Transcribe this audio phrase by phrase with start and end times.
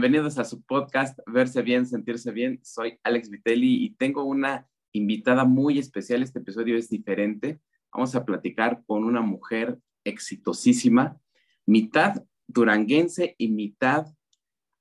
[0.00, 2.60] Bienvenidos a su podcast Verse Bien, Sentirse Bien.
[2.62, 6.22] Soy Alex Vitelli y tengo una invitada muy especial.
[6.22, 7.58] Este episodio es diferente.
[7.92, 11.20] Vamos a platicar con una mujer exitosísima,
[11.66, 14.06] mitad duranguense y mitad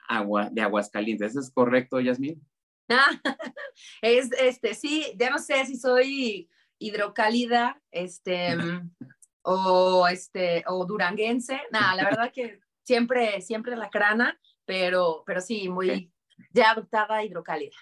[0.07, 1.31] agua, de Aguascalientes.
[1.31, 2.39] ¿Eso es correcto, Yasmin?
[4.03, 6.47] es, este, sí, ya no sé si soy
[6.77, 8.55] hidrocálida, este,
[9.41, 11.59] o, este, o duranguense.
[11.71, 16.11] Nada, la verdad que siempre, siempre la crana, pero, pero sí, muy
[16.53, 17.75] ya adoptada hidrocálida.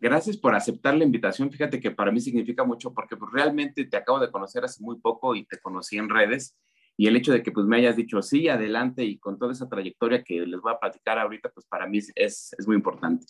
[0.00, 1.50] Gracias por aceptar la invitación.
[1.50, 4.98] Fíjate que para mí significa mucho porque pues, realmente te acabo de conocer hace muy
[5.00, 6.58] poco y te conocí en redes.
[6.96, 9.68] Y el hecho de que pues me hayas dicho sí, adelante y con toda esa
[9.68, 13.26] trayectoria que les voy a platicar ahorita, pues para mí es, es muy importante.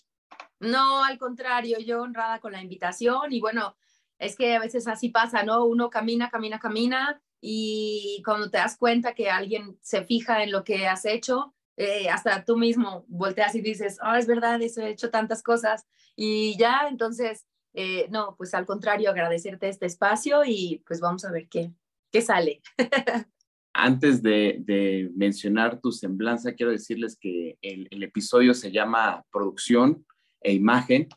[0.59, 3.77] No, al contrario, yo honrada con la invitación y bueno,
[4.19, 5.64] es que a veces así pasa, ¿no?
[5.64, 10.64] Uno camina, camina, camina y cuando te das cuenta que alguien se fija en lo
[10.64, 14.91] que has hecho, eh, hasta tú mismo volteas y dices, oh, es verdad, eso he
[14.91, 20.83] hecho tantas cosas y ya, entonces, eh, no, pues al contrario, agradecerte este espacio y
[20.86, 21.72] pues vamos a ver qué,
[22.12, 22.62] qué sale.
[23.72, 30.06] Antes de, mencionar tu semblanza, quiero decirles que el, el episodio se llama Producción
[30.41, 31.08] e Imagen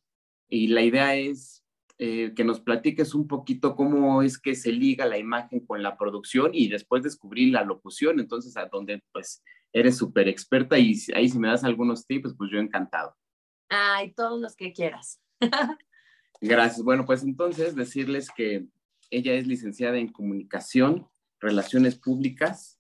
[0.50, 1.64] y la idea es
[2.00, 5.98] eh, que nos platiques un poquito cómo es que se liga la imagen con la
[5.98, 9.44] producción y después descubrir la locución, entonces a donde pues
[9.80, 13.16] eres súper experta y ahí si me das algunos tips, pues yo encantado.
[13.70, 15.22] Ay, todos los que quieras.
[16.42, 16.84] Gracias.
[16.84, 18.68] Bueno, pues entonces decirles que
[19.10, 21.08] ella es licenciada en comunicación,
[21.40, 22.80] relaciones públicas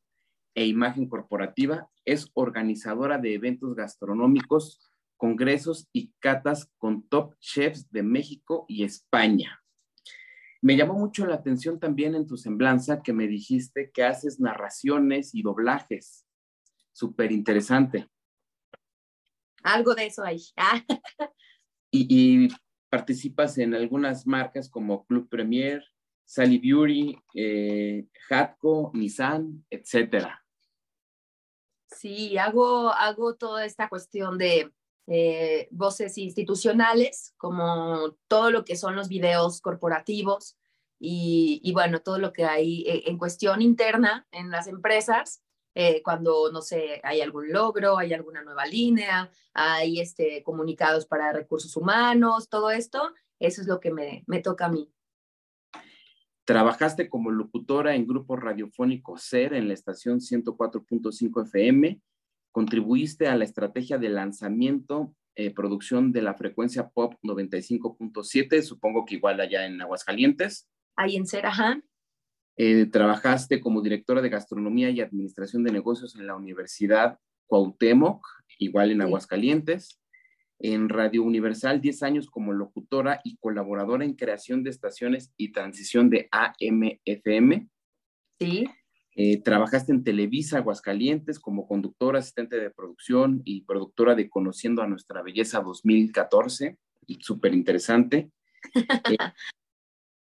[0.55, 4.79] e imagen corporativa, es organizadora de eventos gastronómicos
[5.17, 9.63] congresos y catas con top chefs de México y España.
[10.61, 15.33] Me llamó mucho la atención también en tu semblanza que me dijiste que haces narraciones
[15.33, 16.26] y doblajes.
[16.97, 18.09] Súper interesante.
[19.61, 20.41] Algo de eso ahí.
[21.91, 22.47] y,
[22.89, 25.85] participas en algunas marcas como Club Premier,
[26.25, 30.43] Sally Beauty, eh, Hatco, Nissan, etcétera.
[31.87, 34.73] Sí, hago, hago toda esta cuestión de
[35.05, 40.57] eh, voces institucionales, como todo lo que son los videos corporativos
[40.99, 45.43] y, bueno, todo lo que hay eh, en cuestión interna en las empresas,
[45.79, 51.31] eh, cuando, no sé, hay algún logro, hay alguna nueva línea, hay este, comunicados para
[51.31, 54.91] recursos humanos, todo esto, eso es lo que me, me toca a mí.
[56.45, 62.01] Trabajaste como locutora en Grupo Radiofónico SER en la estación 104.5 FM
[62.57, 69.13] contribuiste a la estrategia de lanzamiento, eh, producción de la frecuencia pop 95.7, supongo que
[69.13, 70.67] igual allá en Aguascalientes.
[70.95, 71.79] Ahí en Cerajá.
[72.59, 78.25] Eh, trabajaste como directora de gastronomía y administración de negocios en la Universidad Cuauhtémoc,
[78.57, 80.01] igual en Aguascalientes.
[80.59, 86.09] En Radio Universal, 10 años como locutora y colaboradora en creación de estaciones y transición
[86.09, 87.67] de AM-FM.
[88.39, 88.65] Sí.
[89.15, 94.87] Eh, trabajaste en Televisa Aguascalientes como conductora, asistente de producción y productora de Conociendo a
[94.87, 96.77] Nuestra Belleza 2014,
[97.19, 98.31] súper interesante.
[99.11, 99.17] Eh,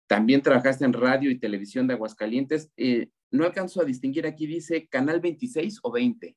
[0.07, 2.71] también trabajaste en radio y televisión de Aguascalientes.
[2.77, 6.37] Eh, no alcanzo a distinguir, aquí dice Canal 26 o 20.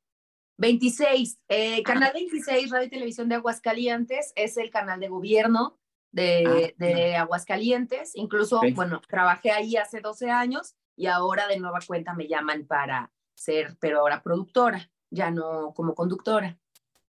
[0.60, 1.40] 26,
[1.86, 5.78] Canal 26, Radio y Televisión de Aguascalientes, es el canal de gobierno
[6.12, 8.12] de, ah, de Aguascalientes.
[8.16, 13.12] Incluso, bueno, trabajé ahí hace 12 años y ahora de nueva cuenta me llaman para
[13.36, 16.58] ser, pero ahora productora, ya no como conductora.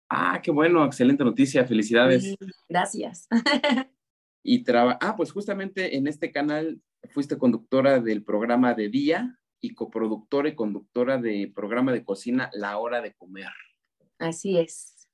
[0.09, 2.37] Ah, qué bueno, excelente noticia, felicidades.
[2.69, 3.29] gracias.
[4.43, 6.81] y traba ah, pues justamente en este canal
[7.11, 12.79] fuiste conductora del programa de día y coproductora y conductora del programa de cocina La
[12.79, 13.53] Hora de Comer.
[14.19, 15.09] Así es.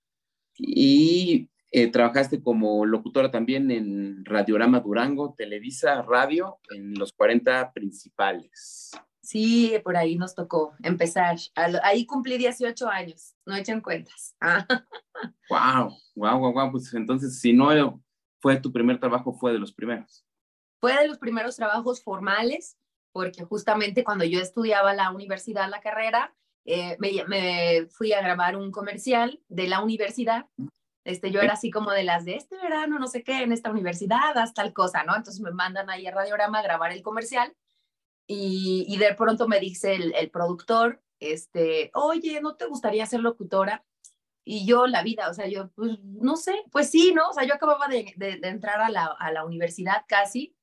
[0.56, 8.90] Y eh, trabajaste como locutora también en Radiorama Durango, Televisa, Radio, en los 40 principales.
[9.20, 11.36] Sí, por ahí nos tocó empezar.
[11.82, 14.34] Ahí cumplí 18 años, no echen cuentas.
[15.50, 16.70] Wow, wow, wow, wow.
[16.70, 18.00] Pues entonces, si no
[18.40, 20.24] fue tu primer trabajo, fue de los primeros.
[20.80, 22.78] Fue de los primeros trabajos formales,
[23.12, 28.70] porque justamente cuando yo estudiaba la universidad, la carrera, eh, me, fui a grabar un
[28.70, 30.46] comercial de la universidad
[31.08, 33.70] este, yo era así como de las de este verano, no sé qué, en esta
[33.70, 35.16] universidad, haz tal cosa, ¿no?
[35.16, 37.56] Entonces me mandan ahí a Radiorama a grabar el comercial
[38.26, 43.20] y, y de pronto me dice el, el, productor, este, oye, ¿no te gustaría ser
[43.20, 43.86] locutora?
[44.50, 47.28] Y yo, la vida, o sea, yo, pues, no sé, pues sí, ¿no?
[47.28, 50.56] O sea, yo acababa de, de, entrar a la, a la, universidad casi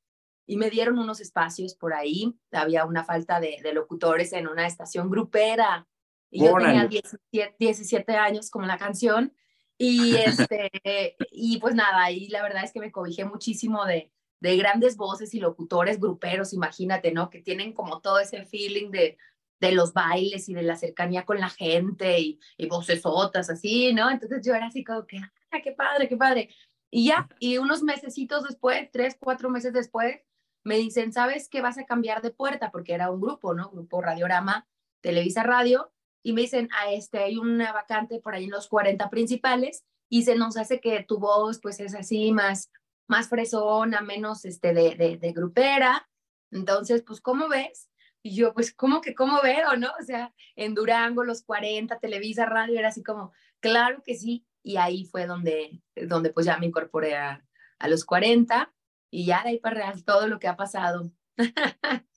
[0.48, 2.36] y me dieron unos espacios por ahí.
[2.52, 5.88] Había una falta de, de locutores en una estación grupera
[6.32, 9.36] Y yo tenía 17, 17 años como la canción.
[9.78, 10.16] Y,
[10.50, 14.98] este, y pues nada, y la verdad es que me cobijé muchísimo de, de grandes
[14.98, 17.30] voces y locutores gruperos, imagínate, ¿no?
[17.30, 19.20] Que tienen como todo ese feeling de,
[19.60, 24.10] de los bailes y de la cercanía con la gente y, y vocesotas así, ¿no?
[24.10, 26.50] Entonces yo era así como que, ah, qué padre, qué padre.
[26.92, 30.22] Y ya, y unos mesecitos después, tres, cuatro meses después,
[30.64, 32.72] me dicen, ¿sabes que vas a cambiar de puerta?
[32.72, 33.70] Porque era un grupo, ¿no?
[33.70, 34.68] Grupo Radiorama,
[35.02, 35.92] Televisa Radio,
[36.24, 39.86] y me dicen, a ah, este, hay una vacante por ahí en los 40 principales,
[40.10, 42.72] y se nos hace que tu voz, pues, es así, más,
[43.08, 46.08] más fresona, menos, este, de, de, de grupera.
[46.52, 47.90] Entonces, pues, ¿cómo ves?
[48.26, 49.90] Y yo, pues, ¿cómo que cómo veo, no?
[50.02, 54.48] O sea, en Durango, los 40, Televisa Radio, era así como, claro que sí.
[54.64, 57.46] Y ahí fue donde, donde pues ya me incorporé a,
[57.78, 58.74] a los 40
[59.12, 61.12] y ya de ahí para real todo lo que ha pasado.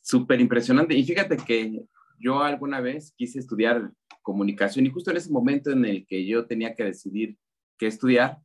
[0.00, 0.94] Súper impresionante.
[0.94, 1.82] Y fíjate que
[2.20, 3.90] yo alguna vez quise estudiar
[4.22, 7.36] comunicación y justo en ese momento en el que yo tenía que decidir
[7.76, 8.38] qué estudiar,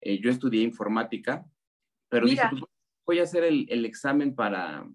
[0.00, 1.44] eh, yo estudié informática,
[2.08, 2.62] pero dije, pues,
[3.04, 4.88] voy a hacer el, el, examen para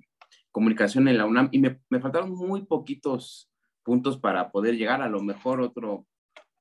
[0.54, 3.52] comunicación en la UNAM y me, me, faltaron muy poquitos
[3.84, 5.02] puntos para poder llegar.
[5.02, 6.06] A lo mejor otro,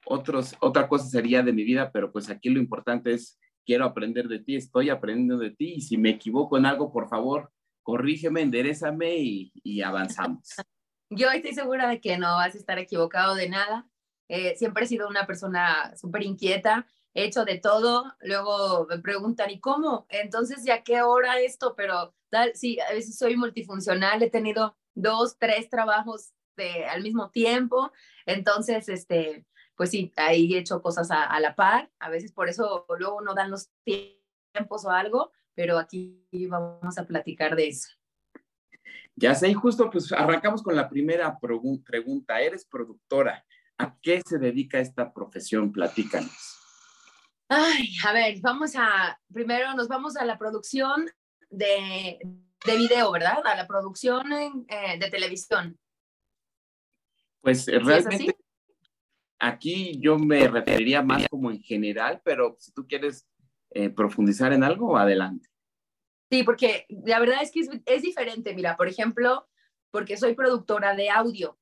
[0.06, 4.26] otros, otra cosa sería de mi vida, pero pues aquí lo importante es quiero aprender
[4.26, 7.52] de ti, estoy aprendiendo de ti y si me equivoco en algo, por favor,
[7.82, 10.42] corrígeme, enderezame y, y avanzamos.
[11.10, 13.86] Yo estoy segura de que no vas a estar equivocado de nada.
[14.28, 19.50] Eh, siempre he sido una persona súper inquieta, he hecho de todo, luego me preguntan,
[19.50, 20.06] ¿y cómo?
[20.08, 21.74] Entonces, ¿ya qué hora esto?
[21.76, 27.30] Pero tal, sí, a veces soy multifuncional, he tenido dos, tres trabajos de, al mismo
[27.30, 27.92] tiempo,
[28.26, 29.46] entonces, este,
[29.76, 33.34] pues sí, ahí he hecho cosas a, la par, a veces por eso luego no
[33.34, 37.90] dan los tiempos o algo, pero aquí vamos a platicar de eso.
[39.14, 42.40] Ya sé, y justo pues arrancamos con la primera pregunta.
[42.40, 43.44] Eres productora.
[43.76, 45.70] ¿A qué se dedica esta profesión?
[45.70, 46.58] Platícanos.
[47.48, 51.10] Ay, a ver, vamos a, primero nos vamos a la producción
[51.52, 52.18] de,
[52.64, 53.46] de video, ¿verdad?
[53.46, 54.32] A la producción
[54.68, 55.78] eh, de televisión.
[57.40, 58.36] Pues realmente
[59.44, 63.26] Aquí yo me referiría más como en general, pero si tú quieres
[63.70, 65.48] eh, profundizar en algo, adelante.
[66.30, 68.54] Sí, porque la verdad es que es, diferente.
[68.54, 69.48] Mira, por ejemplo,
[69.90, 71.58] porque soy productora de audio,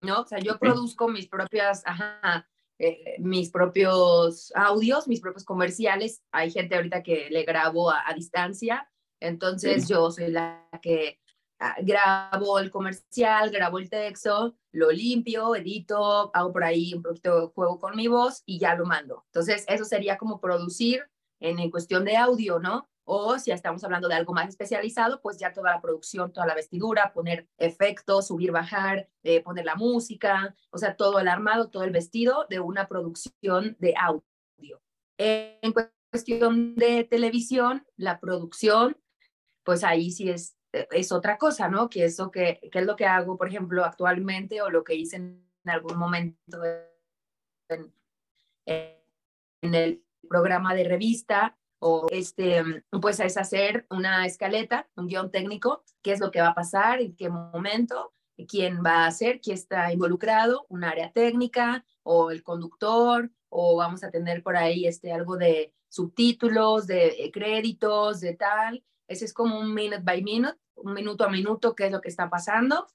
[0.00, 0.22] ¿no?
[0.22, 2.48] O sea, yo produzco mis propias, ajá,
[2.80, 6.24] eh, mis propios audios, mis propios comerciales.
[6.32, 8.89] Hay gente ahorita que le grabo a, distancia,
[9.20, 11.20] entonces yo soy la que
[11.62, 17.38] Ah, grabo el comercial, grabo el texto, lo limpio, edito, hago por ahí un poquito
[17.38, 19.24] de juego con mi voz y ya lo mando.
[19.26, 21.04] Entonces, eso sería como producir
[21.38, 22.88] en, en cuestión de audio, ¿no?
[23.04, 26.54] O si estamos hablando de algo más especializado, pues ya toda la producción, toda la
[26.54, 31.82] vestidura, poner efectos, subir, bajar, eh, poner la música, o sea, todo el armado, todo
[31.82, 34.80] el vestido de una producción de audio.
[35.18, 35.74] En
[36.10, 38.96] cuestión de televisión, la producción,
[39.64, 41.88] pues ahí sí es eh, es otra cosa, ¿no?
[41.88, 45.16] Que eso que, que, es lo que hago, por ejemplo, actualmente o lo que hice
[45.16, 46.62] en algún momento
[47.68, 47.92] en,
[48.66, 52.62] en el programa de revista o este,
[53.00, 57.00] pues es hacer una escaleta, un guion técnico, qué es lo que va a pasar,
[57.00, 58.12] en qué momento,
[58.46, 64.04] quién va a hacer, quién está involucrado, un área técnica o el conductor, o vamos
[64.04, 69.34] a tener por ahí este, algo de subtítulos, de eh, créditos, de tal, ese es
[69.34, 72.86] como un minute by minute, un minuto a minuto, qué es lo que está pasando.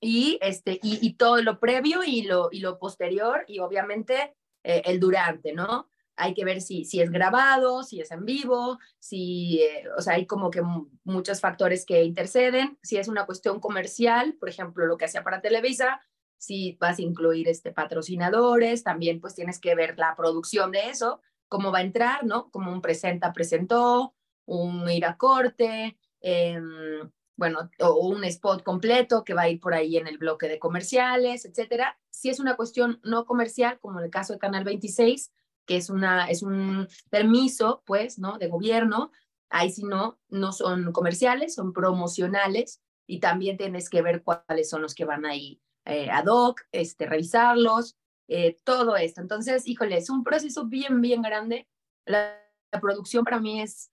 [0.00, 4.34] Y, este, y, todo lo previo y lo, y lo posterior y obviamente
[4.64, 5.90] eh, el durante, ¿no?
[6.16, 10.14] Hay que ver si, si es grabado, si es en vivo, si, eh, o sea,
[10.14, 10.62] hay como que
[11.04, 12.78] muchos factores que interceden.
[12.82, 16.00] Si es una cuestión comercial, por ejemplo, lo que hacía para Televisa,
[16.36, 21.20] si vas a incluir este, patrocinadores, también pues tienes que ver la producción de eso,
[21.48, 22.50] cómo va a entrar, ¿no?
[22.50, 24.14] Como un presenta, presentó,
[24.50, 29.74] un ir a corte, em, bueno, o un spot completo que va a ir por
[29.74, 31.98] ahí en el bloque de comerciales, etcétera.
[32.10, 35.32] Si es una cuestión no comercial, como en el caso de Canal 26,
[35.66, 38.38] que es, una, es un permiso, pues, ¿no?
[38.38, 39.12] De gobierno,
[39.50, 44.82] ahí si no, no son comerciales, son promocionales y también tienes que ver cuáles son
[44.82, 47.96] los que van ahí eh, ad hoc, este, revisarlos,
[48.28, 49.20] eh, todo esto.
[49.20, 51.68] Entonces, híjole, es un proceso bien, bien grande.
[52.04, 52.36] la
[52.80, 53.90] producción para mí es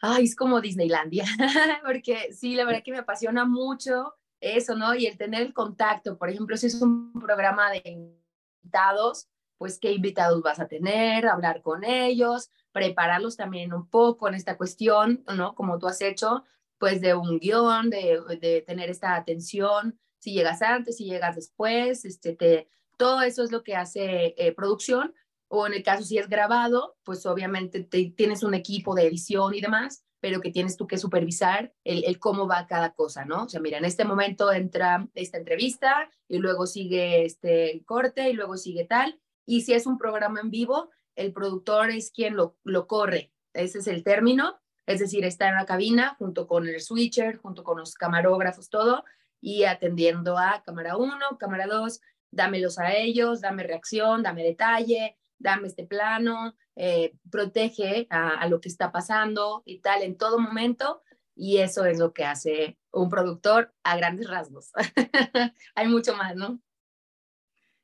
[0.00, 1.24] ay, es como Disneylandia,
[1.84, 4.94] porque sí, la verdad que me apasiona mucho eso, ¿no?
[4.94, 9.28] Y el tener el contacto, por ejemplo, si es un programa de invitados,
[9.58, 14.56] pues qué invitados vas a tener, hablar con ellos, prepararlos también un poco en esta
[14.56, 15.54] cuestión, ¿no?
[15.54, 16.44] Como tú has hecho,
[16.78, 22.04] pues de un guion, de, de tener esta atención si llegas antes, si llegas después,
[22.04, 25.14] este, te, todo eso es lo que hace eh, producción,
[25.52, 29.60] o en el caso si es grabado, pues obviamente tienes un equipo de edición y
[29.60, 33.44] demás, pero que tienes tú que supervisar el, el, cómo va cada cosa, ¿no?
[33.44, 38.32] O sea, mira, en este momento entra esta entrevista y luego sigue este corte y
[38.32, 39.20] luego sigue tal.
[39.44, 43.32] Y si es un programa en vivo, el productor es quien lo, lo corre.
[43.52, 44.60] Ese es el término.
[44.86, 49.04] Es decir, está en la cabina junto con el switcher, junto con los camarógrafos, todo,
[49.40, 55.66] y atendiendo a cámara 1, cámara 2, dámelos a ellos, dame reacción, dame detalle, dame
[55.66, 61.02] este plano, eh, protege a, lo que está pasando y tal en todo momento.
[61.34, 64.70] Y eso es lo que hace un productor a grandes rasgos.
[65.74, 66.60] Hay mucho más, ¿no?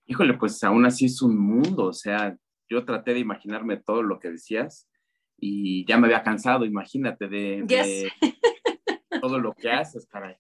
[0.05, 2.37] Híjole, pues aún así es un mundo, o sea,
[2.69, 4.89] yo traté de imaginarme todo lo que decías
[5.37, 8.13] y ya me había cansado, imagínate, de,
[9.21, 10.37] todo lo que haces, caray.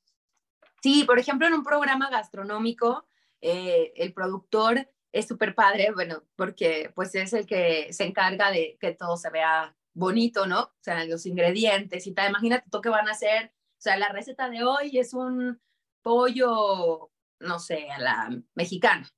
[0.82, 3.08] Sí, por ejemplo, en un programa gastronómico,
[3.40, 8.76] eh, el productor es súper padre, bueno, porque pues es el que se encarga de
[8.80, 10.60] que todo se vea bonito, ¿no?
[10.62, 12.30] O sea, los ingredientes y tal.
[12.30, 15.60] Imagínate tú que van a hacer, o sea, la receta de hoy es un
[16.02, 17.10] pollo,
[17.40, 19.10] no sé, a la mexicana.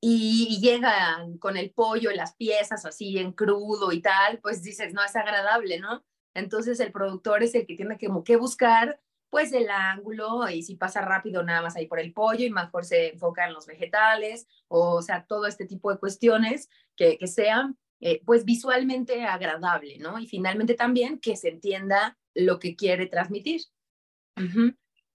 [0.00, 4.94] Y, llegan con el pollo y las piezas así en crudo y tal, pues dices,
[4.94, 6.04] no es agradable, ¿no?
[6.34, 10.76] Entonces el productor es el que tiene que, que buscar pues el ángulo y si
[10.76, 14.46] pasa rápido nada más ahí por el pollo y mejor se enfoca en los vegetales,
[14.68, 20.18] o, sea, todo este tipo de cuestiones que, que sean eh, pues visualmente agradable, ¿no?
[20.20, 23.62] Y finalmente también que se entienda lo que quiere transmitir.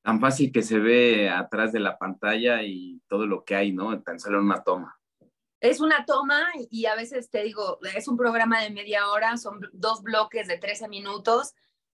[0.01, 4.01] Tan fácil que se ve atrás de la pantalla y todo lo que hay, ¿no?
[4.01, 4.99] Tan solo una toma.
[5.61, 9.61] Es una toma y a veces te digo, es un programa de media hora, son
[9.71, 11.53] dos bloques de 13 minutos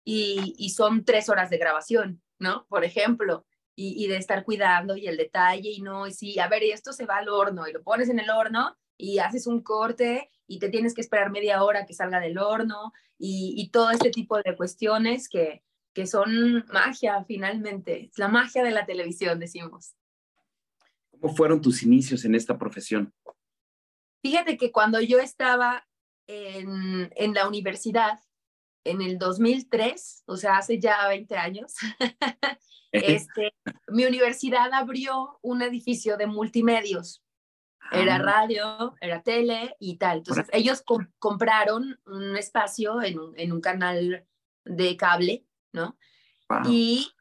[0.09, 2.65] y, son tres horas de grabación, ¿no?
[2.67, 6.63] Por ejemplo, y, de estar cuidando y el detalle y no, y sí, a ver,
[6.63, 9.61] y esto se va al horno y lo pones en el horno y haces un
[9.61, 14.09] corte y te tienes que esperar media hora que salga del horno y, todo este
[14.09, 15.63] tipo de cuestiones que,
[15.93, 19.95] que son magia finalmente, es la magia de la televisión, decimos.
[21.11, 23.13] ¿Cómo fueron tus inicios en esta profesión?
[24.21, 25.87] Fíjate que cuando yo estaba
[26.27, 28.19] en, en la universidad,
[28.89, 31.73] en el 2003, o sea, hace ya 20 años,
[32.91, 33.53] este,
[33.87, 37.23] mi universidad abrió un edificio de multimedios.
[37.91, 38.19] Era ah.
[38.19, 40.19] radio, era tele y tal.
[40.19, 40.83] Entonces, ellos
[41.17, 44.27] compraron un espacio en un, en un, canal
[44.63, 45.97] de cable, ¿no?
[46.67, 47.11] Y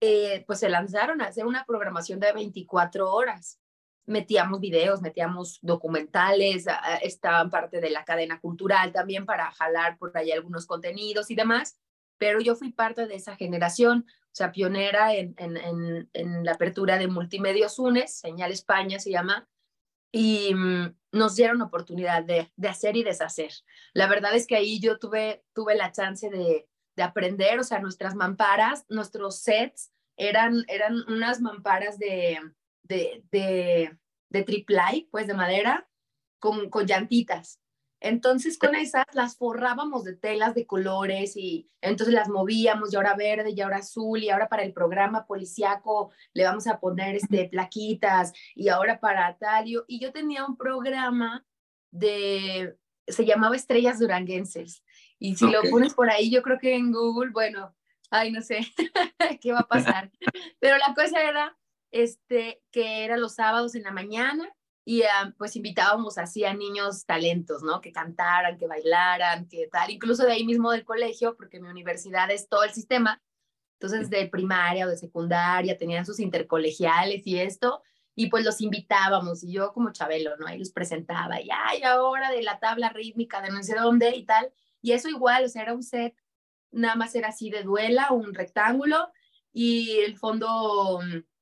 [0.00, 3.60] eh, pues se lanzaron a hacer una programación de 24 horas
[4.06, 6.66] metíamos videos, metíamos documentales,
[7.02, 11.78] estaban parte de la cadena cultural también para jalar por ahí algunos contenidos y demás,
[12.18, 16.98] pero yo fui parte de esa generación, o sea, pionera en, en, en, la apertura
[16.98, 19.48] de Multimedios UNES, Señal España se llama,
[20.12, 23.52] y mm, nos dieron oportunidad de, de, hacer y deshacer.
[23.94, 27.80] La verdad es que ahí yo tuve, tuve la chance de, de aprender, o sea,
[27.80, 32.38] nuestras mamparas, nuestros sets eran, eran unas mamparas de,
[32.84, 33.98] de, de,
[34.30, 35.88] de triplay, pues de madera,
[36.38, 37.60] con, con llantitas.
[38.04, 43.14] Entonces con esas las forrábamos de telas de colores y entonces las movíamos y ahora
[43.16, 47.48] verde y ahora azul y ahora para el programa policiaco le vamos a poner este
[47.48, 49.64] plaquitas y ahora para tal.
[49.88, 51.46] Y yo tenía un programa
[51.90, 52.76] de,
[53.06, 54.84] se llamaba Estrellas Duranguenses
[55.18, 57.74] y si lo pones por ahí yo creo que en Google, bueno,
[58.10, 58.58] ay no sé
[59.40, 60.12] qué va a pasar.
[60.60, 61.56] Pero la cosa era
[61.94, 64.52] este, que era los sábados en la mañana
[64.84, 67.80] y ah, pues invitábamos así a niños talentos, ¿no?
[67.80, 72.32] Que cantaran, que bailaran, que tal, incluso de ahí mismo del colegio, porque mi universidad
[72.32, 73.22] es todo el sistema,
[73.74, 77.80] entonces de primaria o de secundaria tenían sus intercolegiales y esto,
[78.16, 80.48] y pues los invitábamos y yo como Chabelo, ¿no?
[80.48, 84.24] Ahí los presentaba y, ay, ahora de la tabla rítmica de no sé dónde y
[84.24, 86.16] tal, y eso igual, o sea, era un set,
[86.72, 89.12] nada más era así de duela, un rectángulo
[89.52, 91.33] y el fondo mm,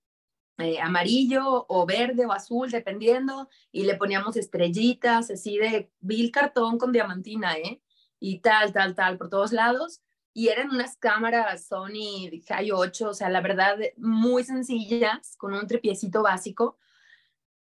[0.58, 6.78] eh, amarillo o verde o azul, dependiendo, y le poníamos estrellitas así de vil cartón
[6.78, 7.80] con diamantina, ¿eh?
[8.20, 10.02] Y tal, tal, tal, por todos lados.
[10.34, 15.66] Y eran unas cámaras Sony High 8, o sea, la verdad, muy sencillas, con un
[15.66, 16.78] trepiecito básico.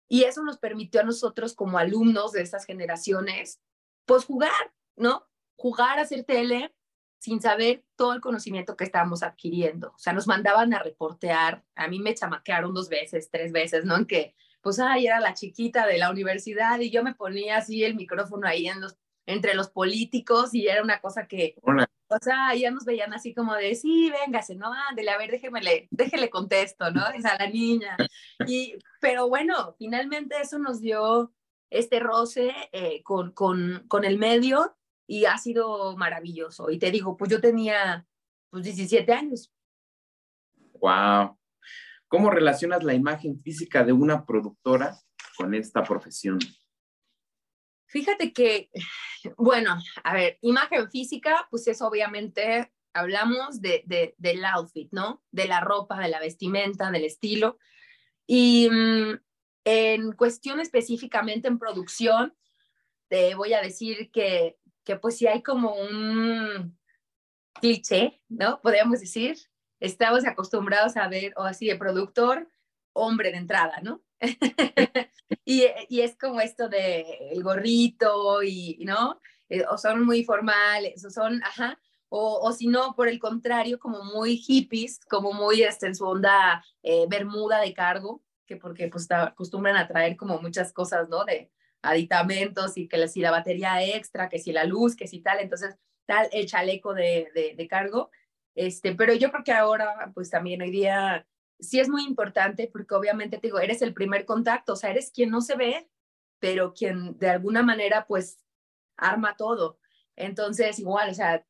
[0.08, 3.60] Y eso nos permitió a nosotros como alumnos de esas generaciones,
[4.06, 5.28] pues jugar, ¿no?
[5.56, 6.75] Jugar a hacer tele
[7.26, 9.94] sin saber todo el conocimiento que estábamos adquiriendo.
[9.96, 13.98] O sea, nos mandaban a reportear, a mí me chamaquearon dos veces, tres veces, ¿no?
[13.98, 17.84] En que, pues, ay, era la chiquita de la universidad y yo me ponía así
[17.84, 22.54] el micrófono ahí en los, entre los políticos y era una cosa que, O sea,
[22.54, 26.92] ya nos veían así como de, sí, véngase, no, ándele, a ver, déjeme, déjele contesto,
[26.92, 27.08] ¿no?
[27.10, 27.98] Es a la niña.
[28.46, 31.34] Y, pero bueno, finalmente eso nos dio
[31.72, 34.76] este roce eh, con, con, con el medio
[35.08, 36.70] y ha sido maravilloso.
[36.70, 38.06] Y te digo, pues yo tenía
[38.50, 39.52] pues 17 años.
[40.80, 41.38] Wow.
[42.08, 44.98] ¿Cómo relacionas la imagen física de una productora
[45.38, 46.40] con esta profesión?
[47.88, 48.70] Fíjate que,
[49.38, 55.24] bueno, a ver, imagen física, pues es obviamente, hablamos de, de, del outfit, ¿no?
[55.32, 57.58] De la ropa, de la vestimenta, del estilo.
[58.28, 59.20] Y mm,
[59.66, 62.36] en cuestión específicamente en producción,
[63.08, 66.78] te voy a decir que, que pues sí hay como un
[67.60, 68.62] cliché, ¿no?
[68.62, 69.38] Podríamos decir,
[69.80, 72.50] estamos acostumbrados a ver, o así, de productor,
[72.94, 74.02] hombre de entrada, ¿no?
[75.46, 79.20] y, y, es como esto de el gorrito y, ¿no?
[79.50, 83.80] Eh, o son muy formales, o son, ajá, o, o si no, por el contrario,
[83.80, 88.88] como muy hippies, como muy este, en su onda eh, bermuda de cargo, que porque
[88.88, 91.26] pues acostumbran a traer como muchas cosas, ¿no?
[91.26, 91.52] De
[91.86, 95.76] aditamentos y que si la batería extra, que si la luz, que si tal, entonces
[96.06, 98.12] tal el chaleco de, de, cargo.
[98.56, 101.28] Este, pero yo creo que ahora, pues también hoy día
[101.60, 105.12] sí es muy importante porque obviamente te digo, eres el primer contacto, o sea, eres
[105.12, 105.90] quien no se ve,
[106.40, 108.46] pero quien de alguna manera pues
[108.98, 109.80] arma todo.
[110.16, 111.46] Entonces, igual, o sea,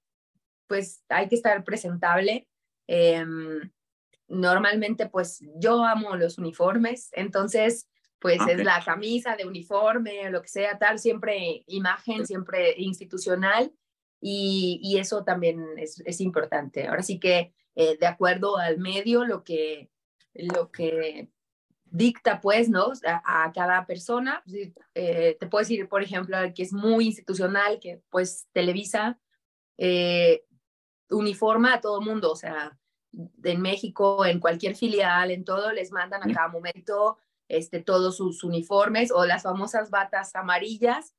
[0.68, 2.48] pues hay que estar presentable.
[2.88, 3.72] Em,
[4.28, 7.88] normalmente, pues yo amo los uniformes, entonces,
[8.20, 13.72] pues es la camisa de uniforme, lo que sea, tal, siempre imagen, siempre institucional,
[14.22, 16.88] y, y eso también es, es, importante.
[16.88, 19.92] Ahora sí que, eh, de acuerdo al medio, lo que,
[20.34, 21.30] lo que
[21.84, 22.92] dicta, pues, ¿no?
[23.06, 24.44] A, cada persona.
[24.96, 29.20] Eh, te puedo decir, por ejemplo, que es muy institucional, que pues Televisa
[29.78, 30.44] eh,
[31.10, 32.78] uniforma a todo mundo, o sea,
[33.44, 38.44] en México, en cualquier filial, en todo, les mandan a cada momento este, todos sus
[38.44, 41.16] uniformes o las famosas batas amarillas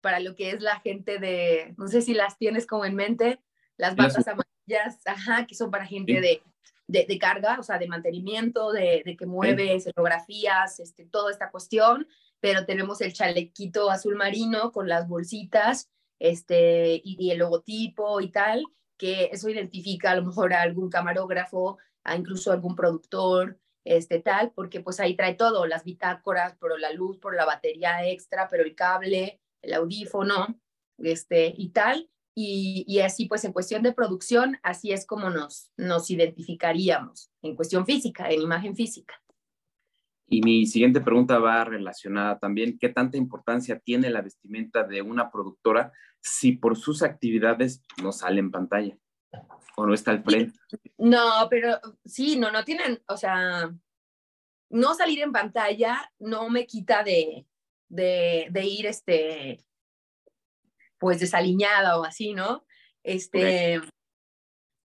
[0.00, 3.40] para lo que es la gente de, no sé si las tienes como en mente,
[3.76, 6.42] las batas amarillas, ajá, que son para gente de
[6.90, 12.08] de, carga, o sea, de mantenimiento, de, de que mueve escenografías, este, toda esta cuestión,
[12.40, 18.64] pero tenemos el chalequito azul marino con las bolsitas este, y, el logotipo y tal,
[18.96, 24.52] que eso identifica a lo mejor a algún camarógrafo, a incluso algún productor, este tal,
[24.54, 28.62] porque pues ahí trae todo, las bitácoras, por la luz, por la batería extra, pero
[28.62, 30.60] el cable, el audífono,
[30.98, 32.10] este y tal,
[32.42, 37.84] y, así, pues en cuestión de producción, así es como nos, nos identificaríamos, en cuestión
[37.84, 39.20] física, en imagen física.
[40.26, 45.30] Y mi siguiente pregunta va relacionada también, ¿qué tanta importancia tiene la vestimenta de una
[45.30, 48.96] productora si por sus actividades no sale en pantalla
[49.76, 50.58] o no está al frente?
[50.98, 53.70] No, pero sí, no, no tienen, o sea,
[54.70, 57.46] no salir en pantalla no me quita de,
[57.88, 59.64] de, de ir este,
[60.98, 62.64] pues desaliñada o así, ¿no?
[63.02, 63.80] Este,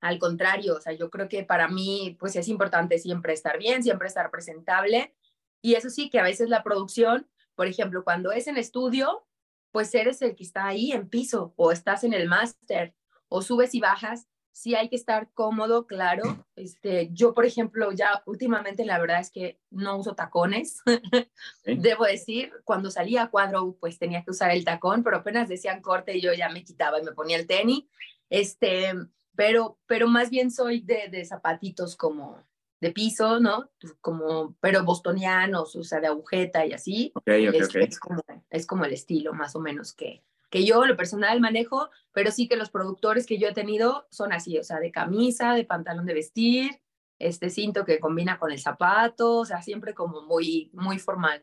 [0.01, 3.83] al contrario, o sea, yo creo que para mí, pues es importante siempre estar bien,
[3.83, 5.14] siempre estar presentable.
[5.62, 9.27] Y eso sí, que a veces la producción, por ejemplo, cuando es en estudio,
[9.71, 12.95] pues eres el que está ahí en piso o estás en el máster
[13.29, 16.47] o subes y bajas sí hay que estar cómodo, claro.
[16.57, 20.83] Este, yo, por ejemplo, ya últimamente la verdad es que no uso tacones.
[21.65, 25.83] Debo decir, cuando salía a cuadro, pues tenía que usar el tacón, pero apenas decían
[25.83, 27.85] corte y yo ya me quitaba y me ponía el tenis.
[28.31, 28.93] Este,
[29.35, 32.45] pero, pero más bien soy de, de zapatitos como
[32.83, 33.71] de piso, ¿no?
[34.01, 37.12] Como, pero bostonianos, o sea, de agujeta y así.
[37.27, 41.88] es, como, es como el estilo más o menos que, que yo lo personal manejo,
[42.12, 45.55] pero sí que los productores que yo he tenido son así, o sea, de camisa,
[45.55, 46.83] de pantalón de vestir,
[47.19, 51.43] este cinto que combina con el zapato, o sea, siempre como muy, muy formal.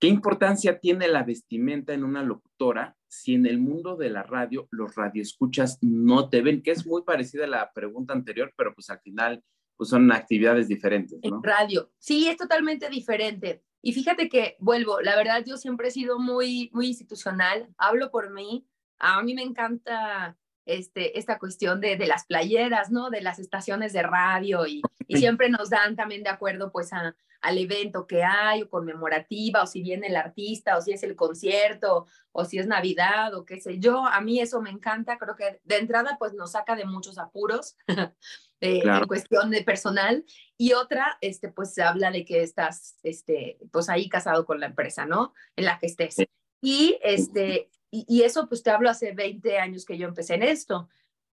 [0.00, 4.66] ¿Qué importancia tiene la vestimenta en una locutora si en el mundo de la radio
[4.70, 6.62] los radioescuchas no te ven?
[6.62, 9.44] Que es muy parecida a la pregunta anterior, pero pues al final
[9.76, 11.42] pues son actividades diferentes, ¿no?
[11.42, 13.64] radio, sí, es totalmente diferente.
[13.88, 18.30] Y fíjate que, vuelvo, la verdad yo siempre he sido muy, muy institucional, hablo por
[18.30, 23.08] mí, a mí me encanta este, esta cuestión de, de las playeras, ¿no?
[23.08, 27.16] De las estaciones de radio y, y siempre nos dan también de acuerdo pues a,
[27.40, 31.16] al evento que hay o conmemorativa o si viene el artista o si es el
[31.16, 34.04] concierto o si es Navidad o qué sé yo.
[34.04, 37.74] A mí eso me encanta, creo que de entrada pues nos saca de muchos apuros
[38.60, 40.24] eh, en cuestión de personal
[40.56, 44.66] y otra este pues se habla de que estás este pues ahí casado con la
[44.66, 45.32] empresa, ¿no?
[45.56, 46.16] En la que estés.
[46.60, 50.88] Y este y, eso pues te hablo hace 20 años que yo empecé en esto,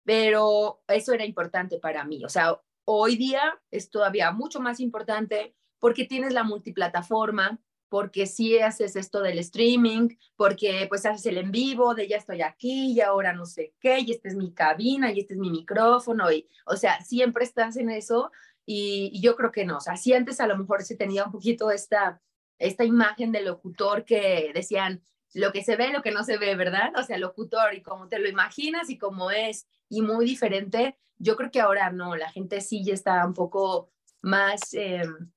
[0.05, 2.25] pero eso era importante para mí.
[2.25, 8.59] O sea, hoy día es todavía mucho más importante porque tienes la multiplataforma, porque si
[8.59, 13.01] haces esto del streaming, porque pues haces el en vivo de ya estoy aquí y
[13.01, 16.49] ahora no sé qué, y esta es mi cabina y este es mi micrófono, y
[16.67, 18.31] o sea, siempre estás en eso
[18.67, 21.33] y, yo creo que no, o sea, si antes a lo mejor se tenía un
[21.33, 22.21] poquito esta,
[22.59, 25.03] esta imagen del locutor que decían
[25.35, 26.93] lo que se ve, lo que no se ve, ¿verdad?
[26.97, 31.37] O sea, locutor y cómo te lo imaginas y cómo es, y muy diferente, yo
[31.37, 33.91] creo que ahora no, la gente sí ya está un poco
[34.23, 34.75] más...
[34.75, 35.31] Em,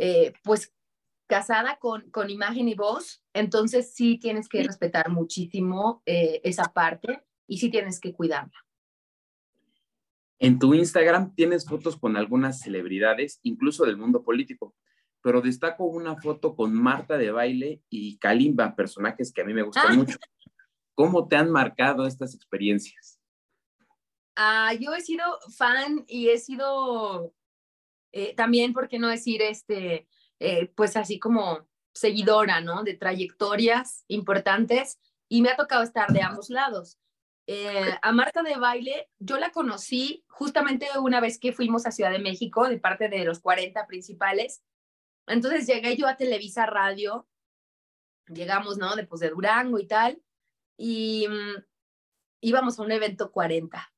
[0.00, 0.72] eh, pues
[1.28, 7.22] casada con, con imagen y voz, entonces sí tienes que respetar muchísimo eh, esa parte
[7.46, 8.58] y sí tienes que cuidarla.
[10.40, 14.74] En tu Instagram tienes fotos con algunas celebridades, incluso del mundo político,
[15.20, 19.62] pero destaco una foto con Marta de Baile y Kalimba, personajes que a mí me
[19.62, 19.94] gustan ah.
[19.94, 20.18] mucho.
[20.94, 23.20] ¿Cómo te han marcado estas experiencias?
[24.34, 25.24] Ah, yo he sido
[25.56, 27.34] fan y he sido
[28.12, 30.08] eh, también, ¿por qué no decir, este,
[30.40, 32.84] eh, pues así como seguidora, ¿no?
[32.84, 34.98] De trayectorias importantes
[35.28, 36.98] y me ha tocado estar de ambos lados.
[37.46, 42.10] Eh, a Marta de Baile, yo la conocí justamente una vez que fuimos a Ciudad
[42.10, 44.62] de México, de parte de los 40 principales.
[45.26, 47.26] Entonces llegué yo a Televisa Radio,
[48.26, 48.94] llegamos, ¿no?
[48.96, 50.22] Después de Durango y tal,
[50.76, 51.64] y mm,
[52.42, 53.92] íbamos a un evento 40.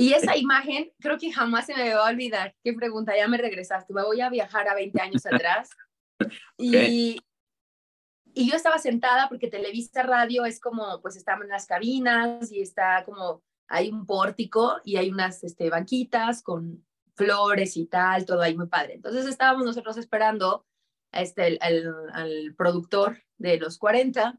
[0.00, 2.56] Y esa imagen creo que jamás se me va a olvidar.
[2.64, 3.92] Qué pregunta, ya me regresaste.
[3.92, 5.70] Me voy a viajar a 20 años atrás.
[6.58, 7.18] Y,
[8.34, 12.60] y yo estaba sentada porque Televisa Radio es como, pues estamos en las cabinas y
[12.60, 18.42] está como, hay un pórtico y hay unas este, banquitas con flores y tal, todo
[18.42, 18.96] ahí muy padre.
[18.96, 20.66] Entonces estábamos nosotros esperando
[21.10, 24.38] este, al productor de los 40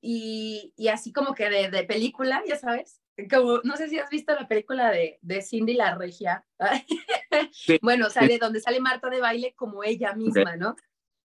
[0.00, 4.10] y, y así como que de, de película, ya sabes, como, no sé si has
[4.10, 6.44] visto la película de, de Cindy la Regia.
[7.82, 10.76] bueno, sale donde sale Marta de baile como ella misma, ¿no?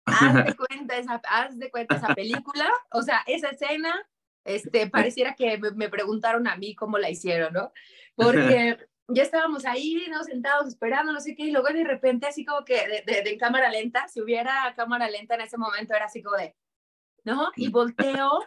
[0.05, 3.93] Haz de cuenta esa, haz de cuenta esa película, o sea, esa escena,
[4.43, 7.71] este, pareciera que me, preguntaron a mí cómo la hicieron, ¿no?
[8.15, 8.77] Porque
[9.07, 10.23] ya estábamos ahí, ¿no?
[10.23, 13.69] Sentados esperando, no sé qué, y luego de repente así como que de, de cámara
[13.69, 16.55] lenta, si hubiera cámara lenta en ese momento era así como de,
[17.23, 17.51] ¿no?
[17.55, 18.41] Y volteo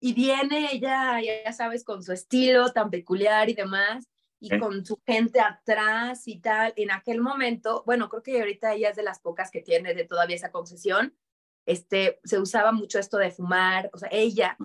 [0.00, 5.00] y viene ella, ya sabes, con su estilo tan peculiar y demás, y con su
[5.06, 6.72] gente atrás y tal.
[6.76, 10.04] En aquel momento, bueno, creo que ahorita ella es de las pocas que tiene de
[10.04, 11.16] todavía esa concesión.
[11.64, 14.56] Este, se usaba mucho esto de fumar, o sea, ella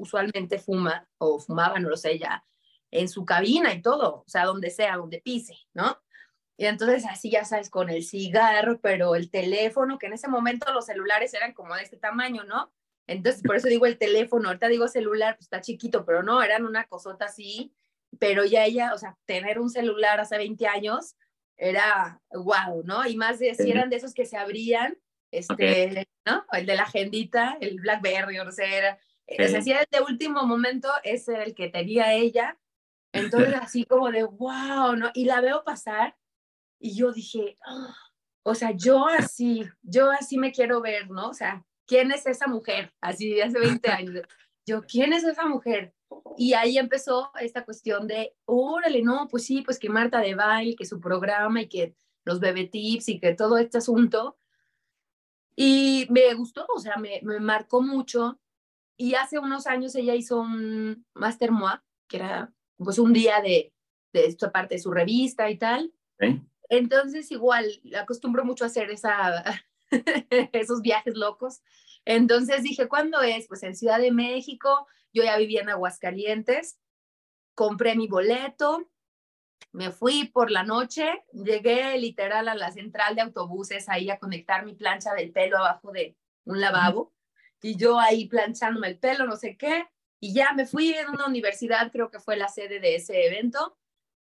[0.00, 2.44] usualmente fuma o fumaba, no lo sé, ella
[2.90, 6.00] en su cabina y todo, o sea, donde sea, donde pise, ¿no?
[6.56, 10.72] Y entonces así ya sabes, con el cigarro, pero el teléfono, que en ese momento
[10.72, 12.72] los celulares eran como de este tamaño, ¿no?
[13.10, 16.64] Entonces, por eso digo el teléfono, ahorita digo celular, pues está chiquito, pero no, eran
[16.64, 17.74] una cosota así,
[18.20, 21.16] pero ya ella, o sea, tener un celular hace 20 años
[21.56, 23.04] era wow, ¿no?
[23.04, 24.96] Y más de si eran de esos que se abrían,
[25.32, 26.44] este, ¿no?
[26.52, 30.88] El de la agendita, el Blackberry, o sea, era, eh, se hacía de último momento,
[31.02, 32.60] ese era el que tenía ella.
[33.12, 35.10] Entonces, así como de wow, ¿no?
[35.14, 36.16] Y la veo pasar
[36.78, 37.96] y yo dije, ah",
[38.44, 41.30] o sea, yo así, yo así me quiero ver, ¿no?
[41.30, 42.94] O sea, ¿quién es esa mujer?
[43.00, 44.22] Así hace 20 años.
[44.64, 45.92] Yo, ¿quién es esa mujer?
[46.36, 50.76] Y ahí empezó esta cuestión de, órale, no, pues sí, pues que Marta de Bail,
[50.76, 54.38] que su programa y que los bebé tips y que todo este asunto.
[55.56, 58.38] Y me gustó, o sea, me, me marcó mucho.
[58.96, 63.72] Y hace unos años ella hizo un Master Moi, que era pues un día de,
[64.12, 65.92] de esta parte de su revista y tal.
[66.68, 67.66] Entonces, igual,
[67.98, 69.42] acostumbro mucho a hacer esa,
[70.52, 71.60] esos viajes locos.
[72.04, 73.46] Entonces dije, ¿cuándo es?
[73.48, 76.78] Pues en Ciudad de México, yo ya vivía en Aguascalientes,
[77.54, 78.90] compré mi boleto,
[79.72, 84.64] me fui por la noche, llegué literal a la central de autobuses ahí a conectar
[84.64, 87.12] mi plancha del pelo abajo de un lavabo
[87.62, 89.86] y yo ahí planchándome el pelo, no sé qué,
[90.18, 93.76] y ya me fui en una universidad, creo que fue la sede de ese evento,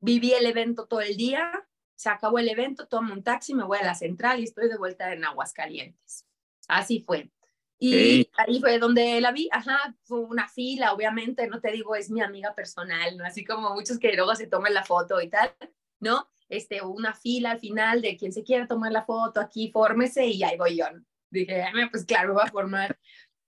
[0.01, 1.53] viví el evento todo el día,
[2.01, 4.79] se acabó el evento, tomo un taxi, me voy a la central y estoy de
[4.79, 6.27] vuelta en Aguascalientes.
[6.67, 7.31] Así fue.
[7.79, 12.09] Y ahí fue donde la vi, ajá, fue una fila, obviamente, no te digo, es
[12.11, 13.27] mi amiga personal, ¿no?
[13.27, 15.55] Así como muchos que luego se toman la foto y tal,
[15.99, 16.27] ¿no?
[16.49, 20.43] Este, una fila al final de quien se quiera tomar la foto, aquí, fórmese y
[20.43, 20.87] ahí voy yo.
[21.29, 22.99] Dije, ah, pues claro, voy a formar.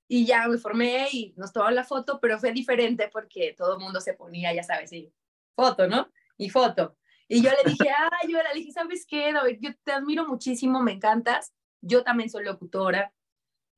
[0.09, 3.83] Y ya me formé y nos tomamos la foto, pero fue diferente porque todo el
[3.83, 5.11] mundo se ponía, ya sabes, sí,
[5.57, 6.11] foto, ¿no?
[6.37, 6.99] Y foto.
[7.35, 9.57] Y yo le dije, ay, yo le dije, ¿sabes qué, David?
[9.61, 11.55] Yo te admiro muchísimo, me encantas.
[11.81, 13.15] Yo también soy locutora.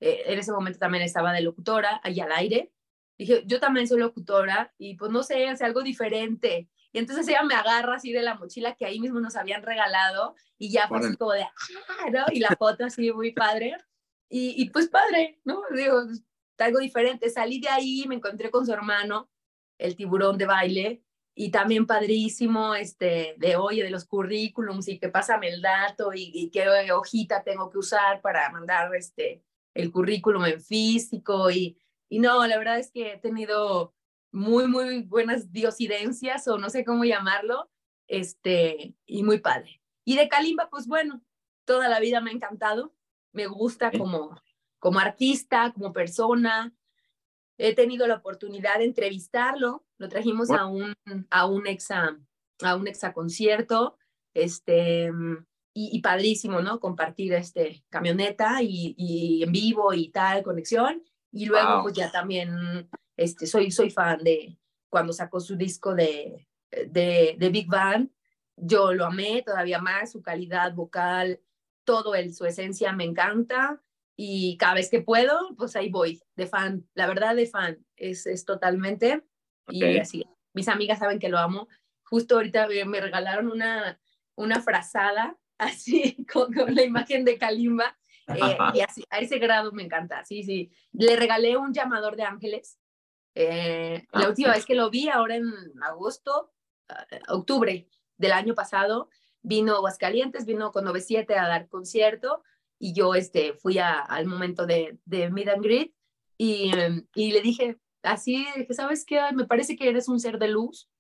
[0.01, 2.73] eh, en ese momento también estaba de locutora, ahí al aire.
[3.17, 6.69] Dije, yo también soy locutora y pues no sé, hace algo diferente.
[6.93, 10.35] Y entonces ella me agarra así de la mochila que ahí mismo nos habían regalado
[10.59, 12.25] y ya fue así como de, ah, ¿no?
[12.33, 13.77] Y la foto así muy padre.
[14.29, 15.63] Y, y pues padre, ¿no?
[15.71, 16.03] Digo,
[16.59, 17.31] algo diferente.
[17.31, 19.31] Salí de ahí, me encontré con su hermano,
[19.79, 21.04] el tiburón de baile,
[21.35, 26.31] y también padrísimo, este, de oye, de los currículums y que pásame el dato y,
[26.33, 29.43] y qué hojita tengo que usar para mandar este,
[29.75, 31.77] el currículum en físico y,
[32.09, 33.95] y no, la verdad es que he tenido
[34.31, 37.71] muy, muy buenas diosidencias o no sé cómo llamarlo,
[38.07, 39.81] este, y muy padre.
[40.05, 41.23] Y de Kalimba, pues bueno,
[41.65, 42.95] toda la vida me ha encantado,
[43.33, 44.41] me gusta como,
[44.79, 46.73] como artista, como persona,
[47.59, 50.95] he tenido la oportunidad de entrevistarlo, lo trajimos a un,
[51.31, 52.19] a un exa,
[52.63, 53.97] a un exa concierto,
[54.35, 55.11] este,
[55.73, 56.81] y, padrísimo, ¿no?
[56.81, 61.03] Compartir este camioneta y, y, en vivo y tal, conexión.
[61.33, 64.57] Y luego, pues ya también, este, soy, soy fan de
[64.89, 68.11] cuando sacó su disco de, de, de Big Band,
[68.57, 71.41] yo lo amé todavía más, su calidad vocal,
[71.85, 73.83] todo el, su esencia me encanta
[74.17, 78.27] y cada vez que puedo, pues ahí voy, de fan, la verdad de fan, es,
[78.27, 79.25] es totalmente,
[79.69, 81.69] y así, mis amigas saben que lo amo,
[82.05, 84.01] justo ahorita me regalaron una,
[84.37, 87.97] una frazada así con, la imagen de Kalimba,
[88.29, 92.23] eh, y así, a ese grado me encanta, sí, sí, le regalé un llamador de
[92.25, 92.79] ángeles,
[93.35, 96.53] eh, la ah, última vez que lo vi, ahora en agosto,
[96.89, 99.09] uh, octubre del año pasado,
[99.43, 102.45] vino a Aguascalientes, vino con 97 a dar concierto,
[102.79, 105.93] y yo este, fui al momento de, de Meet and Greet
[106.37, 106.73] y,
[107.15, 110.91] y le dije así, que sabes qué, me parece que eres un ser de luz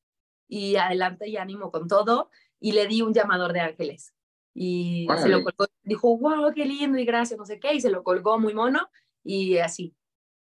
[0.49, 4.15] y adelante y ánimo con todo y le di un llamador de ángeles
[4.55, 7.91] y se lo colgó, dijo, wow, qué lindo y gracias, no sé qué, y se
[7.91, 8.89] lo colgó muy mono
[9.25, 9.95] y así.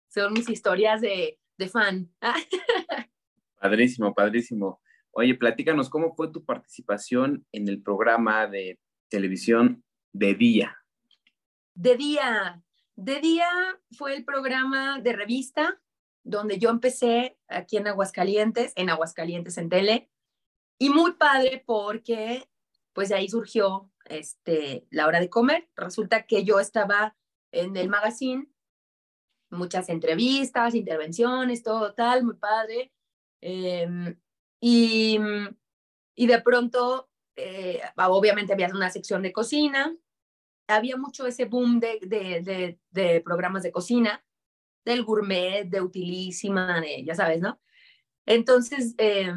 [0.08, 2.10] Son mis historias de, de fan.
[3.60, 4.80] padrísimo, padrísimo.
[5.12, 8.78] Oye, platícanos, ¿cómo fue tu participación en el programa de
[9.08, 10.76] televisión de día?
[11.80, 12.62] De día,
[12.94, 13.48] de día
[13.96, 15.80] fue el programa de revista
[16.22, 20.10] donde yo empecé aquí en Aguascalientes, en Aguascalientes en tele,
[20.78, 22.46] y muy padre porque
[22.92, 25.70] pues de ahí surgió este, la hora de comer.
[25.74, 27.16] Resulta que yo estaba
[27.50, 28.52] en el magazine,
[29.48, 32.92] muchas entrevistas, intervenciones, todo tal, muy padre.
[33.40, 34.20] Em,
[34.60, 35.18] y,
[36.14, 39.96] y de pronto, eh, obviamente había una sección de cocina,
[40.70, 44.24] había mucho ese boom de, de, de, programas de cocina,
[44.84, 47.60] del gourmet, de utilísima, ya sabes, ¿no?
[48.26, 49.32] Entonces, eh,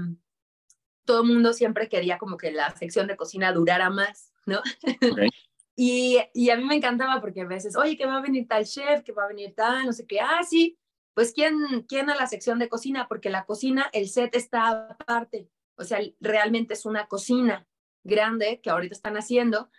[1.06, 4.62] todo el mundo siempre quería como que la sección de cocina durara más, ¿no?
[5.76, 8.66] y, y, a mí me encantaba porque a veces, oye, que va a venir tal
[8.66, 10.78] chef, que va a venir tal, no sé qué, ah, sí,
[11.14, 13.08] pues ¿quién, quién a la sección de cocina?
[13.08, 17.68] Porque la cocina, el set está aparte, o sea, realmente es una cocina
[18.04, 19.70] grande que ahorita están haciendo,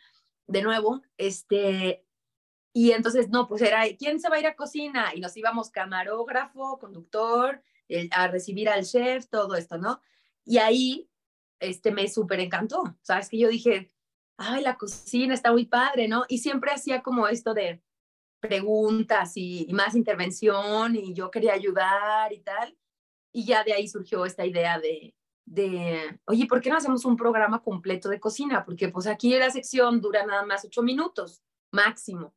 [0.46, 2.04] de nuevo, este,
[2.72, 5.12] y entonces, no, pues era, ¿quién se va a ir a cocina?
[5.14, 7.62] Y nos íbamos camarógrafo, conductor,
[8.10, 10.00] a recibir al chef, todo esto, ¿no?
[10.44, 11.08] Y ahí,
[11.60, 13.28] este, me súper encantó, ¿sabes?
[13.28, 13.92] Que yo dije,
[14.36, 16.24] ay, la cocina está muy padre, ¿no?
[16.28, 17.80] Y siempre hacía como esto de
[18.40, 22.76] preguntas y, y más intervención y yo quería ayudar y tal.
[23.32, 25.14] Y ya de ahí surgió esta idea de,
[25.46, 28.64] de, oye, ¿por qué no hacemos un programa completo de cocina?
[28.64, 32.34] Porque pues aquí la sección dura nada más ocho minutos máximo.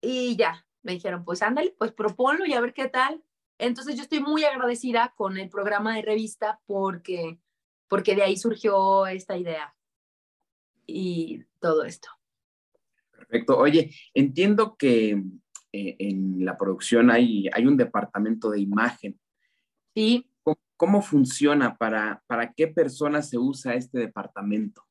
[0.00, 3.22] Y ya, me dijeron, pues ándale, pues proponlo y a ver qué tal.
[3.58, 7.38] Entonces yo estoy muy agradecida con el programa de revista porque,
[7.88, 9.74] porque de ahí surgió esta idea
[10.86, 12.08] y todo esto.
[13.10, 13.58] Perfecto.
[13.58, 15.22] Oye, entiendo que
[15.72, 19.20] eh, en la producción hay, hay un departamento de imagen.
[19.94, 20.28] Sí.
[20.82, 21.76] ¿Cómo funciona?
[21.76, 24.84] ¿Para, para qué personas se usa este departamento?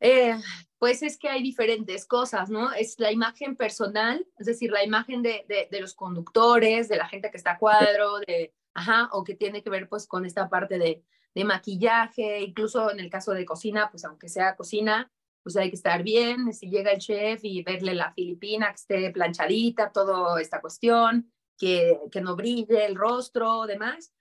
[0.00, 0.38] Eh,
[0.78, 2.74] pues es que hay diferentes cosas, ¿no?
[2.74, 7.30] Es la imagen personal, es decir, la imagen de, de, los conductores, de la gente
[7.30, 10.76] que está a cuadro, de, ajá, o que tiene que ver pues con esta parte
[10.76, 11.02] de,
[11.34, 15.10] de maquillaje, incluso en el caso de cocina, pues aunque sea cocina,
[15.42, 19.10] pues hay que estar bien, si llega el chef y verle la filipina que esté
[19.10, 24.12] planchadita, toda esta cuestión, que, que no brille el rostro, demás.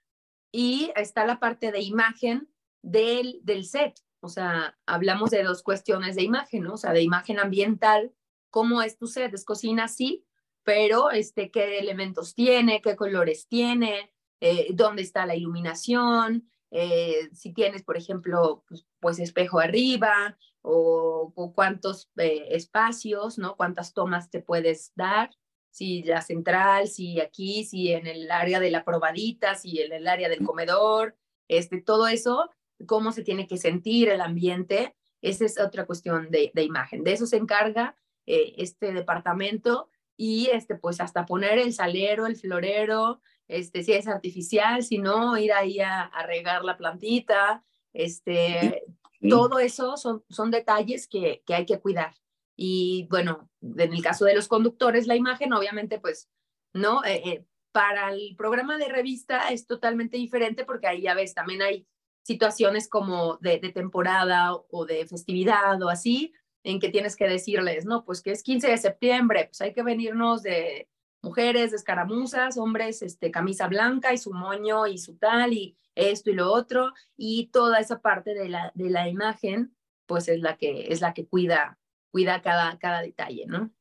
[0.51, 2.49] Y está la parte de imagen
[2.81, 3.99] del, del set.
[4.19, 6.73] O sea, hablamos de dos cuestiones de imagen, ¿no?
[6.73, 8.13] O sea, de imagen ambiental,
[8.49, 10.25] cómo es tu set, es cocina, sí,
[10.63, 17.53] pero este, qué elementos tiene, qué colores tiene, eh, dónde está la iluminación, eh, si
[17.53, 23.57] tienes, por ejemplo, pues, pues espejo arriba o, cuántos eh, espacios, ¿no?
[23.57, 25.31] Cuántas tomas te puedes dar,
[25.71, 30.07] si la central, si aquí, si en el área de la probadita, si en el
[30.07, 31.15] área del comedor,
[31.47, 32.49] este, todo eso,
[32.85, 37.03] cómo se tiene que sentir el ambiente, esa es otra cuestión de, de imagen.
[37.03, 42.35] De eso se encarga eh, este departamento y este, pues hasta poner el salero, el
[42.35, 48.83] florero, este, si es artificial, si no, ir ahí a, a regar la plantita, este,
[49.27, 52.13] todo eso son, son detalles que, que hay que cuidar.
[52.55, 56.29] Y bueno, en el caso de los conductores, la imagen, obviamente, pues,
[56.73, 57.03] ¿no?
[57.03, 61.61] Eh, eh, para el programa de revista es totalmente diferente porque ahí ya ves, también
[61.61, 61.87] hay
[62.23, 66.33] situaciones como de, de, temporada o de festividad o así,
[66.63, 69.83] en que tienes que decirles, no, pues que es 15 de septiembre, pues hay que
[69.83, 70.89] venirnos de
[71.21, 76.29] mujeres, de escaramuzas, hombres, este, camisa blanca y su moño y su tal y esto
[76.29, 80.57] y lo otro, y toda esa parte de la, de la imagen, pues es la
[80.57, 81.79] que, es la que cuida,
[82.11, 83.71] cuida cada, cada detalle, ¿no?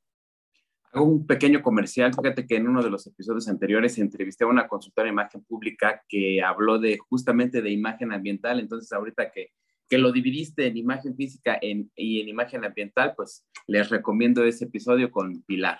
[0.92, 2.12] Hago un pequeño comercial.
[2.14, 6.02] Fíjate que en uno de los episodios anteriores entrevisté a una consultora de imagen pública
[6.08, 8.58] que habló de justamente de imagen ambiental.
[8.58, 9.52] Entonces, ahorita que,
[9.88, 14.64] que lo dividiste en imagen física en, y en imagen ambiental, pues les recomiendo ese
[14.64, 15.78] episodio con Pilar.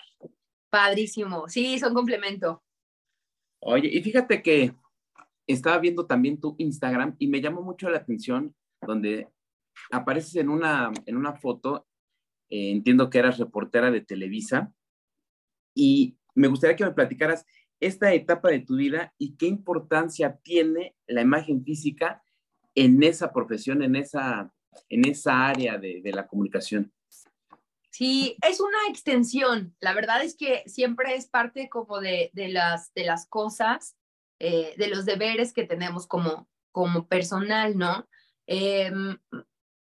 [0.69, 1.49] Padrísimo.
[1.49, 2.63] Sí, son complemento.
[3.59, 4.73] Oye, y fíjate que
[5.45, 9.27] estaba viendo también tu Instagram y me llamó mucho la atención donde
[9.91, 11.87] apareces en una, en una foto,
[12.51, 14.71] eh, entiendo que eras reportera de Televisa,
[15.73, 17.45] y me gustaría que me platicaras
[17.79, 22.21] esta etapa de tu vida y qué importancia tiene la imagen física
[22.75, 24.53] en esa profesión, en esa,
[24.89, 26.93] en esa área de, de la comunicación.
[27.89, 29.75] Sí, es una extensión.
[29.79, 33.97] La verdad es que siempre es parte como de, de las, de las cosas
[34.39, 38.07] eh, de los deberes que tenemos como, como personal, ¿no?
[38.47, 39.19] Em,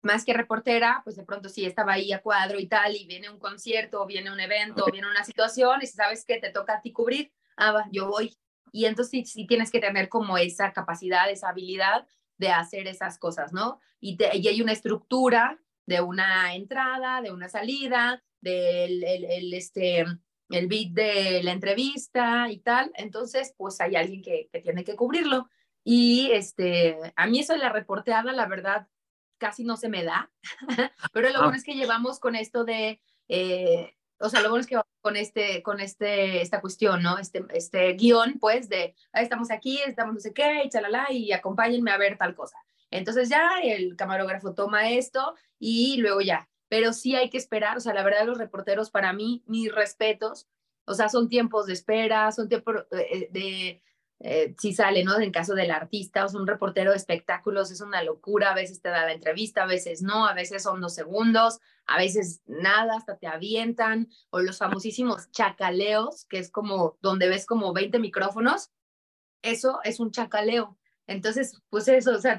[0.02, 3.30] más que reportera, pues de pronto sí estaba ahí a cuadro y tal, y viene
[3.30, 6.74] un concierto, o viene un evento, o viene una situación, y sabes que te toca
[6.74, 8.36] a ti cubrir, ah, va, yo voy.
[8.72, 12.06] Y entonces sí, tienes que tener como esa capacidad, esa habilidad
[12.38, 13.80] de hacer esas cosas, ¿no?
[14.00, 20.04] Y, y hay una estructura de una entrada, de una salida, del el, este,
[20.50, 25.48] el beat de la entrevista y tal, entonces pues hay alguien que, tiene que cubrirlo.
[25.84, 28.88] Y este, a mí eso de la reporteada, la verdad,
[29.42, 30.30] casi no se me da,
[31.12, 31.42] pero lo ah.
[31.42, 35.16] bueno es que llevamos con esto de, eh, o sea, lo bueno es que con
[35.16, 37.18] este, con este, esta cuestión, ¿no?
[37.18, 41.90] Este, este guion, pues, de, estamos aquí, estamos no sé qué, y chalala, y acompáñenme
[41.90, 42.56] a ver tal cosa.
[42.92, 47.80] Entonces ya el camarógrafo toma esto y luego ya, pero sí hay que esperar, o
[47.80, 50.46] sea, la verdad los reporteros para mí, mis respetos,
[50.84, 53.82] o sea, son tiempos de espera, son tiempos eh, de,
[54.24, 55.18] eh, si sale, ¿no?
[55.18, 58.80] En caso del artista, o sea, un reportero de espectáculos es una locura, a veces
[58.80, 62.96] te da la entrevista, a veces no, a veces son dos segundos, a veces nada,
[62.96, 68.70] hasta te avientan, o los famosísimos chacaleos, que es como donde ves como 20 micrófonos,
[69.42, 70.78] eso es un chacaleo.
[71.08, 72.38] Entonces, pues eso, o sea,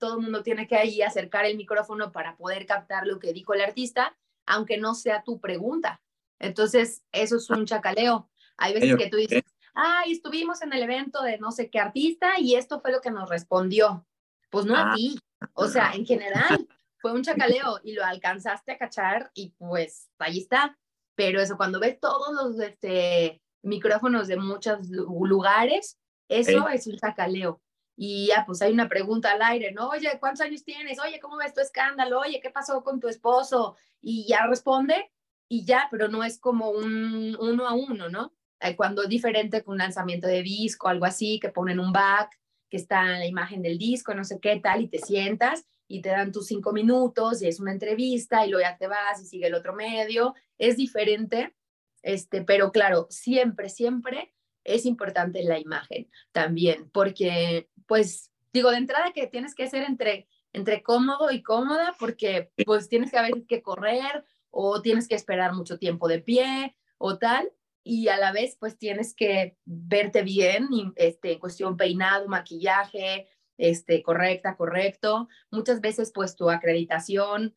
[0.00, 3.54] todo el mundo tiene que ahí acercar el micrófono para poder captar lo que dijo
[3.54, 6.02] el artista, aunque no sea tu pregunta.
[6.40, 8.28] Entonces, eso es un chacaleo.
[8.56, 12.38] Hay veces que tú dices, ay, estuvimos en el evento de no sé qué artista
[12.38, 14.06] y esto fue lo que nos respondió.
[14.50, 14.94] Pues no a ah.
[14.94, 15.18] ti,
[15.54, 20.38] o sea, en general fue un chacaleo y lo alcanzaste a cachar y pues ahí
[20.38, 20.78] está.
[21.14, 27.60] Pero eso, cuando ves todos los este, micrófonos de muchos lugares, eso es un chacaleo
[27.96, 29.88] y ya pues hay una pregunta al aire, ¿no?
[29.90, 30.98] Oye, ¿cuántos años tienes?
[30.98, 32.20] Oye, ¿cómo ves tu escándalo?
[32.20, 33.76] Oye, ¿qué pasó con tu esposo?
[34.00, 35.12] Y ya responde
[35.48, 38.32] y ya, pero no es como un uno a uno, ¿no?
[38.62, 42.38] Eh, cuando es diferente con un lanzamiento de disco, algo así, que ponen un back,
[42.70, 46.08] que está la imagen del disco, no sé qué tal, y te sientas y te
[46.08, 49.48] dan tus cinco minutos y es una entrevista y luego ya te vas y sigue
[49.48, 51.54] el otro medio, es diferente,
[52.02, 54.32] este, pero claro, siempre, siempre
[54.64, 60.28] es importante la imagen también, porque pues digo, de entrada que tienes que ser entre,
[60.52, 65.52] entre cómodo y cómoda, porque pues tienes que haber que correr o tienes que esperar
[65.52, 67.50] mucho tiempo de pie o tal,
[67.84, 74.02] y a la vez pues tienes que verte bien, este, en cuestión peinado, maquillaje, este,
[74.02, 75.28] correcta, correcto.
[75.50, 77.54] Muchas veces pues tu acreditación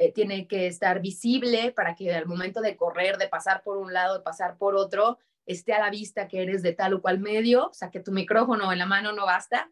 [0.00, 3.92] eh, tiene que estar visible para que al momento de correr, de pasar por un
[3.92, 7.20] lado, de pasar por otro, esté a la vista que eres de tal o cual
[7.20, 9.70] medio, o sea, que tu micrófono en la mano no basta.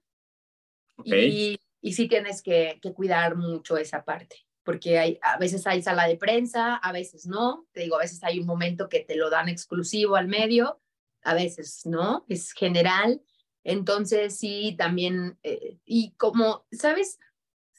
[1.04, 5.82] Y, y, sí tienes que, que, cuidar mucho esa parte, porque hay, a veces hay
[5.82, 7.66] sala de prensa, a veces no.
[7.72, 10.80] Te digo, a veces hay un momento que te lo dan exclusivo al medio,
[11.22, 13.22] a veces no, es general.
[13.62, 17.18] Entonces sí, también, eh, y como, ¿sabes?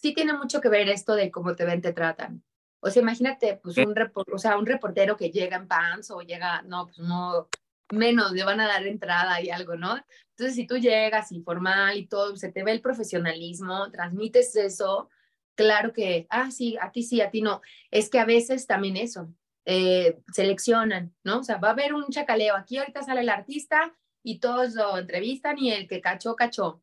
[0.05, 2.43] sí tiene mucho que ver esto de cómo te ven, te tratan.
[2.79, 3.95] O sea, imagínate, pues un,
[4.31, 7.49] o sea, un reportero que llega en pants o llega, no, pues no,
[7.91, 9.97] menos, le van a dar entrada y algo, ¿no?
[10.29, 15.09] Entonces, si tú llegas informal y todo, se te ve el profesionalismo, transmites eso,
[15.55, 17.61] claro que, ah, sí, a ti sí, a ti no.
[17.91, 19.33] Es que a veces también eso,
[19.65, 21.39] eh, seleccionan, ¿no?
[21.39, 24.97] O sea, va a haber un chacaleo, aquí ahorita sale el artista y todos lo
[24.97, 26.81] entrevistan y el que cachó, cachó.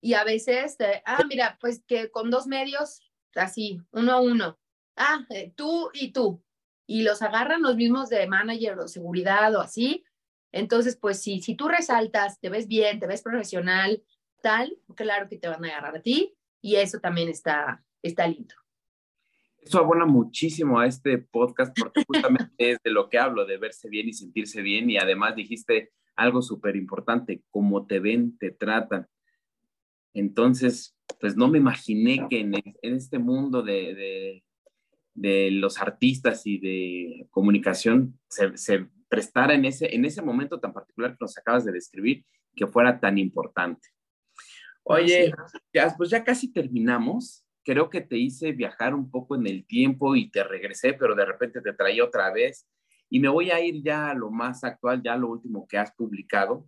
[0.00, 3.00] Y a veces, eh, ah, mira, pues que con dos medios,
[3.34, 4.58] así, uno a uno,
[4.96, 6.42] ah, eh, tú y tú,
[6.86, 10.04] y los agarran los mismos de manager o seguridad o así.
[10.52, 14.02] Entonces, pues si, si tú resaltas, te ves bien, te ves profesional,
[14.42, 18.54] tal, claro que te van a agarrar a ti y eso también está, está lindo.
[19.64, 23.88] Eso abona muchísimo a este podcast porque justamente es de lo que hablo, de verse
[23.88, 29.08] bien y sentirse bien y además dijiste algo súper importante, cómo te ven, te tratan.
[30.12, 34.42] Entonces, pues no me imaginé que en, este mundo de,
[35.14, 41.12] de, los artistas y de comunicación se, prestara en ese, en ese momento tan particular
[41.12, 42.24] que nos acabas de describir,
[42.54, 43.88] que fuera tan importante.
[44.82, 45.32] Oye,
[45.72, 50.14] ya, pues ya casi terminamos creo que te hice viajar un poco en el tiempo
[50.14, 52.66] y te regresé, pero de repente te traía otra vez.
[53.08, 55.92] Y me voy a ir ya a lo más actual, ya lo último que has
[55.92, 56.66] publicado.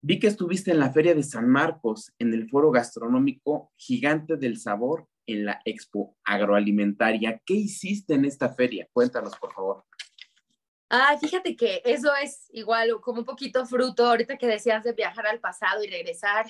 [0.00, 4.58] Vi que estuviste en la Feria de San Marcos, en el foro gastronómico Gigante del
[4.58, 7.42] Sabor, en la Expo Agroalimentaria.
[7.44, 8.88] ¿Qué hiciste en esta feria?
[8.92, 9.84] Cuéntanos, por favor.
[10.88, 15.26] Ah, fíjate que eso es igual como un poquito fruto, ahorita que decías de viajar
[15.26, 16.46] al pasado y regresar.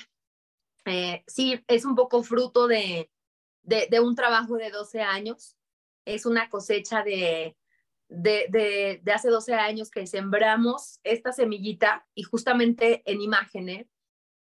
[0.84, 3.11] Eh, sí, es un poco fruto de,
[3.66, 5.56] de, un trabajo de 12 años.
[6.04, 7.56] Es una cosecha de,
[8.08, 13.88] de, de, hace 12 años que sembramos esta semillita y justamente en imágenes,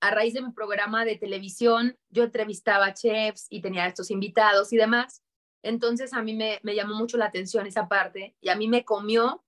[0.01, 4.79] a raíz de mi programa de televisión, yo entrevistaba chefs y tenía estos invitados y
[4.79, 5.23] demás.
[5.63, 8.87] Entonces a mí me, me llamó mucho la atención esa parte y a mí me
[8.87, 9.45] comió,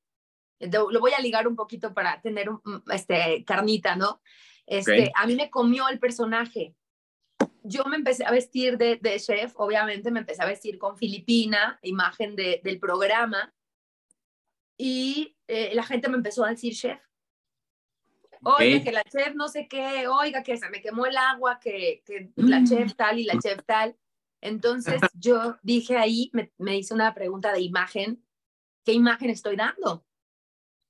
[0.60, 2.60] lo voy a ligar un poquito para tener un,
[2.92, 4.20] este, carnita, ¿no?
[4.66, 6.76] Este, A mí me comió el personaje
[7.64, 12.36] yo me empecé a vestir de, chef, obviamente me empecé a vestir con Filipina, imagen
[12.36, 13.52] del programa,
[14.76, 17.00] y eh, la gente me empezó a decir chef.
[18.44, 22.02] Oiga, que la chef no sé qué, oiga, que se me quemó el agua, que,
[22.34, 22.66] la mm.
[22.66, 23.96] chef tal y la chef tal.
[24.40, 28.24] Entonces yo dije ahí, me, me hice una pregunta de imagen,
[28.84, 30.04] ¿qué imagen estoy dando?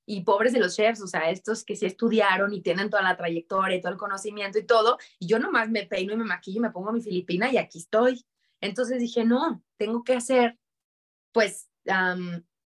[0.05, 3.15] Y pobres de los chefs, o sea, estos que sí estudiaron y tienen toda la
[3.15, 6.57] trayectoria y todo el conocimiento y todo, y yo nomás me peino y me maquillo
[6.57, 8.25] y me pongo mi filipina y aquí estoy.
[8.59, 10.57] Entonces dije, no, tengo que hacer,
[11.31, 11.69] pues,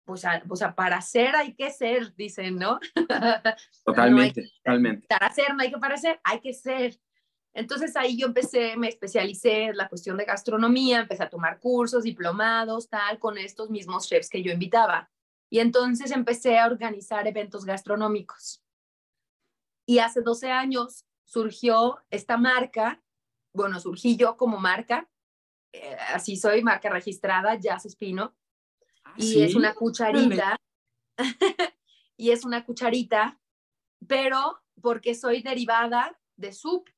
[0.06, 2.80] pues, o sea, para hacer hay que ser, dicen, ¿no?
[3.86, 5.08] Totalmente, totalmente.
[5.08, 6.98] Para hacer no hay que parecer, hay que ser.
[7.54, 12.04] Entonces ahí yo empecé, me especialicé en la cuestión de gastronomía, empecé a tomar cursos,
[12.04, 15.10] diplomados, tal, con estos mismos chefs que yo invitaba.
[15.50, 18.64] Y entonces empecé a organizar eventos gastronómicos.
[19.86, 23.04] Y hace 12 años surgió esta marca,
[23.54, 25.10] bueno, surgí yo como marca,
[25.72, 28.36] eh, así soy, marca registrada, Jazz Espino,
[29.04, 30.58] ah, y es una cucharita,
[32.18, 33.40] y es una cucharita,
[34.08, 36.90] pero porque soy derivada de soup,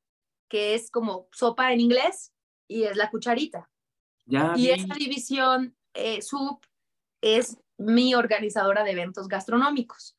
[0.50, 2.34] que es como sopa en inglés,
[2.68, 3.70] y es la cucharita.
[4.28, 6.66] y esa división eh, soup
[7.22, 10.16] es mi organizadora de eventos gastronómicos.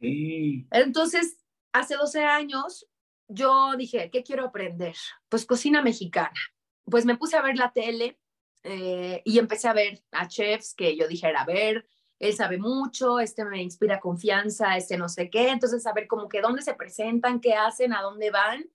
[0.00, 1.38] Entonces,
[1.72, 2.88] hace 12 años,
[3.28, 4.94] yo dije, ¿qué quiero aprender?
[5.28, 6.38] Pues cocina mexicana.
[6.84, 8.18] Pues me puse a ver la tele
[8.62, 11.86] eh, y empecé a ver a chefs que yo dijera, a ver,
[12.18, 15.50] él sabe mucho, este me inspira confianza, este no sé qué.
[15.50, 18.68] Entonces, a ver como que dónde se presentan, qué hacen, a dónde van.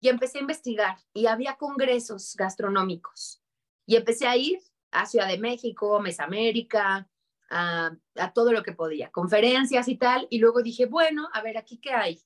[0.00, 3.42] Y empecé a investigar y había congresos gastronómicos.
[3.86, 4.58] Y empecé a ir
[4.90, 7.08] a Ciudad de México, Mesamérica,
[7.50, 7.96] a,
[8.34, 11.92] todo lo que podía, conferencias y tal, y luego dije, bueno, a ver, aquí qué
[11.92, 12.20] hay.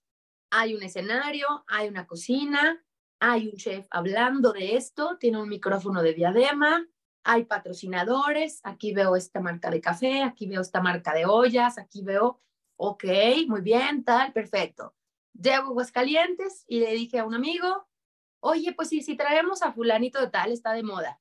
[0.51, 2.85] Hay un escenario, hay una cocina,
[3.21, 6.87] hay un chef hablando de esto, tiene un micrófono de diadema,
[7.25, 12.03] hay patrocinadores, aquí veo esta marca de café, aquí veo esta marca de ollas, aquí
[12.03, 12.41] veo,
[12.77, 13.05] ok,
[13.47, 14.95] muy bien, tal, perfecto.
[15.35, 17.87] Llego a Aguascalientes y le dije a un amigo,
[18.41, 21.21] oye, pues sí, si traemos a fulanito de tal, está de moda.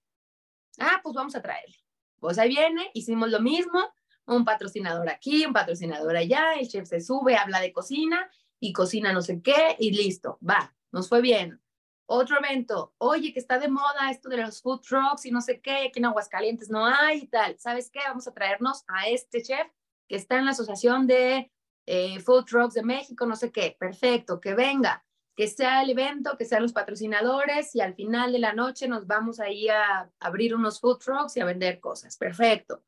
[0.79, 1.86] Ah, pues vamos a traerlo.
[2.19, 3.79] Pues ahí viene, hicimos lo mismo,
[4.25, 9.13] un patrocinador aquí, un patrocinador allá, el chef se sube, habla de cocina y cocina
[9.13, 11.61] no sé qué y listo, va, nos fue bien.
[12.09, 15.59] Otro evento, oye, que está de moda esto de los food trucks y no sé
[15.59, 17.59] qué, que en Aguascalientes no hay y tal.
[17.59, 17.99] ¿Sabes qué?
[18.07, 19.67] Vamos a traernos a este chef
[20.07, 21.51] que está en la Asociación de
[21.85, 23.75] eh, Food Trucks de México, no sé qué.
[23.77, 25.05] Perfecto, que venga.
[25.37, 29.05] Que sea el evento, que sean los patrocinadores y al final de la noche nos
[29.05, 32.17] vamos ahí a abrir unos food trucks y a vender cosas.
[32.17, 32.83] Perfecto.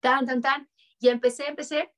[0.00, 0.68] Tan, tan, tan.
[1.00, 1.94] Y empecé, empecé.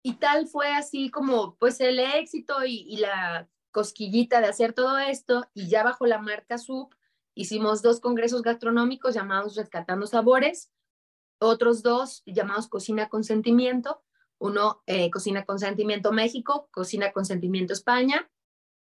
[0.00, 5.44] Y tal fue así como pues el éxito y, la cosquillita de hacer todo esto.
[5.54, 6.94] Y ya bajo la marca SUP
[7.34, 10.70] hicimos dos congresos gastronómicos llamados Rescatando Sabores,
[11.40, 14.04] otros dos llamados Cocina con Sentimiento,
[14.38, 18.30] uno eh, Cocina con Sentimiento México, Cocina con Sentimiento España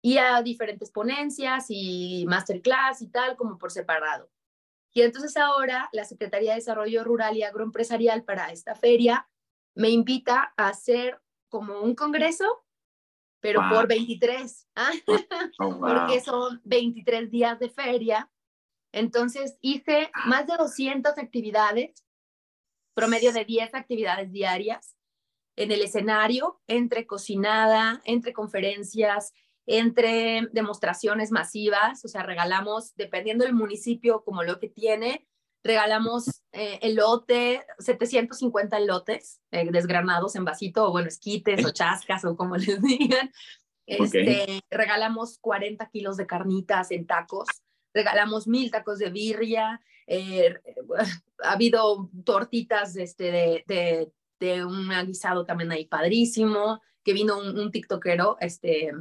[0.06, 4.30] y a diferentes ponencias y masterclass y tal, como por separado.
[4.94, 9.28] Y entonces ahora la Secretaría de Desarrollo Rural y Agroempresarial para esta feria
[9.74, 12.44] me invita a hacer como un congreso,
[13.40, 14.92] pero por 23, ¿ah?
[15.58, 18.30] oh, porque son 23 días de feria.
[18.92, 20.28] Entonces hice ah.
[20.28, 22.06] más de 200 actividades,
[22.94, 24.96] promedio de 10 actividades diarias
[25.56, 29.32] en el escenario, entre cocinada, entre conferencias,
[29.66, 35.26] entre demostraciones masivas, o sea, regalamos, dependiendo del municipio como lo que tiene,
[35.66, 42.36] regalamos eh, elote, 750 elotes eh, desgranados en vasito, o bueno, esquites o chascas o
[42.36, 43.30] como les digan.
[43.86, 47.46] Este, Regalamos 40 kilos de carnitas en tacos,
[47.92, 50.54] regalamos mil tacos de birria, eh,
[51.42, 57.58] ha habido tortitas este, de, de, de, un guisado también ahí padrísimo, que vino un,
[57.58, 58.92] un tiktokero, este,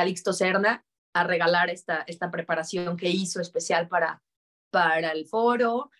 [0.00, 0.82] Calixto Cerna
[1.12, 4.22] a regalar esta, esta preparación que hizo especial para,
[4.70, 5.90] para el foro.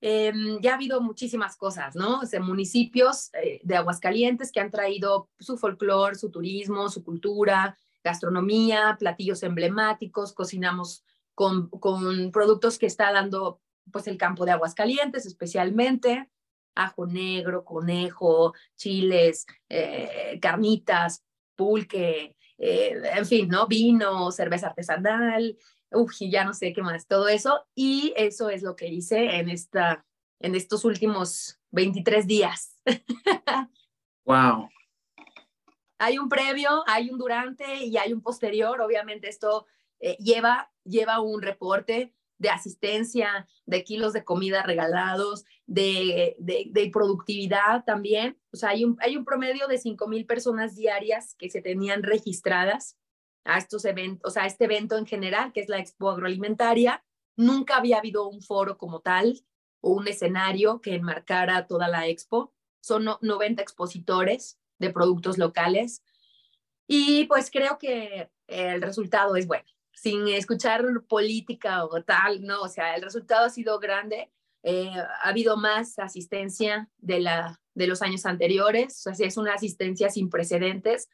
[0.00, 2.22] Em, ya ha habido muchísimas cosas, ¿no?
[2.22, 8.96] O municipios eh, de Aguascalientes que han traído su folclore, su turismo, su cultura, gastronomía,
[8.98, 11.04] platillos emblemáticos, cocinamos
[11.36, 13.60] con, con productos que está dando
[13.92, 16.28] pues el campo de Aguascalientes especialmente,
[16.74, 21.22] ajo negro, conejo, chiles, eh, carnitas,
[21.54, 22.34] pulque,
[22.64, 23.66] eh, en fin, ¿no?
[23.66, 25.58] Vino, cerveza artesanal,
[25.90, 27.66] uf, ya no sé qué más, todo eso.
[27.74, 30.06] Y eso es lo que hice en, esta,
[30.38, 32.80] en estos últimos 23 días.
[34.24, 34.68] wow.
[35.98, 38.80] Hay un previo, hay un durante y hay un posterior.
[38.80, 39.66] Obviamente esto
[39.98, 47.84] eh, lleva, lleva un reporte de asistencia, de kilos de comida regalados, de, de, productividad
[47.84, 48.36] también.
[48.52, 52.02] O sea, hay un, hay un promedio de 5 mil personas diarias que se tenían
[52.02, 52.98] registradas
[53.44, 57.04] a estos eventos, o sea, a este evento en general, que es la Expo Agroalimentaria.
[57.36, 59.40] Nunca había habido un foro como tal
[59.80, 62.52] o un escenario que enmarcara toda la expo.
[62.80, 66.02] Son 90 expositores de productos locales.
[66.88, 72.68] Y pues creo que el resultado es bueno sin escuchar política o tal, no, o
[72.68, 74.30] sea, el resultado ha sido grande.
[74.64, 79.54] Eh, ha habido más asistencia de, la, de los años anteriores, o sea, es una
[79.54, 81.08] asistencia sin precedentes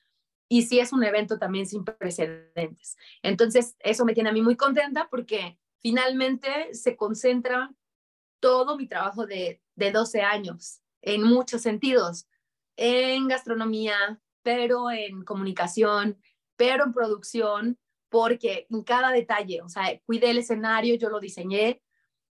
[0.48, 2.96] y sí es un evento también sin precedentes.
[3.22, 7.72] Entonces, eso me tiene a mí muy contenta porque finalmente se concentra
[8.40, 12.28] todo mi trabajo de, de 12 años en muchos sentidos,
[12.76, 16.18] en gastronomía, pero en comunicación,
[16.56, 21.82] pero en producción, porque en cada detalle, o sea, cuide el escenario, yo lo diseñé,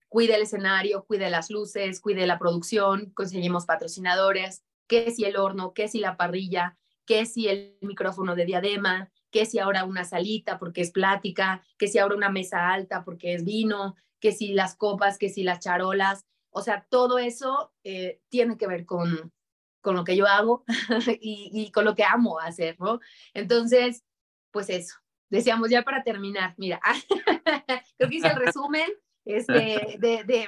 [0.10, 5.74] cuide el escenario, cuide las luces, cuide la producción, conseguimos patrocinadores, qué si el horno,
[5.74, 10.60] qué si la parrilla, qué si el micrófono de diadema, qué si ahora una salita
[10.60, 14.76] porque es plática, qué si ahora una mesa alta porque es vino, qué si las
[14.76, 19.32] copas, qué si las charolas, o sea, todo eso eh, tiene que ver con,
[19.80, 20.66] con lo que yo hago
[21.22, 23.00] y, y con lo que amo hacer, ¿no?
[23.34, 24.04] Entonces,
[24.52, 24.96] pues eso,
[25.32, 26.80] decíamos ya para terminar, mira,
[27.98, 28.92] creo que hice el resumen
[29.26, 30.48] este, de, de,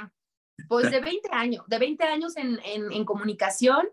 [0.67, 3.87] pues de 20 años, de 20 años en, en, comunicación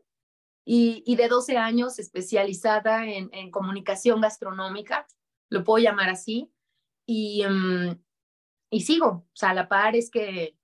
[0.67, 5.07] y, y, de 12 años especializada en, en, comunicación gastronómica,
[5.49, 6.53] lo puedo llamar así,
[7.07, 8.03] y, mm,
[8.71, 10.57] y sigo, o sea, a la par es que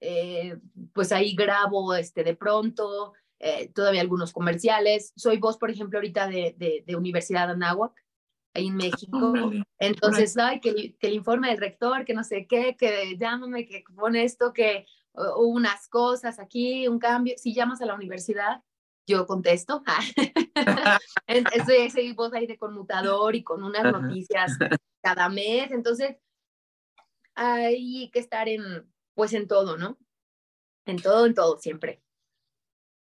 [0.00, 0.58] eh,
[0.92, 6.28] pues ahí grabo este, de pronto, eh, todavía algunos comerciales, soy voz, por ejemplo, ahorita
[6.28, 7.92] de, de, de Universidad Anáhuac,
[8.54, 9.32] ahí en México.
[9.78, 13.84] Entonces, ay, que, que, el informe del rector, que no sé qué, que llámame, que
[13.94, 14.86] pone esto, que
[15.36, 17.34] unas cosas aquí, un cambio.
[17.36, 18.62] Si llamas a la universidad,
[19.06, 19.82] yo contesto.
[21.26, 24.52] Entonces, voz ahí de conmutador y con unas noticias
[25.02, 25.70] cada mes.
[25.70, 26.16] Entonces,
[27.34, 28.62] hay que estar en,
[29.14, 29.98] pues en todo, ¿no?
[30.86, 32.02] En todo, en todo, siempre.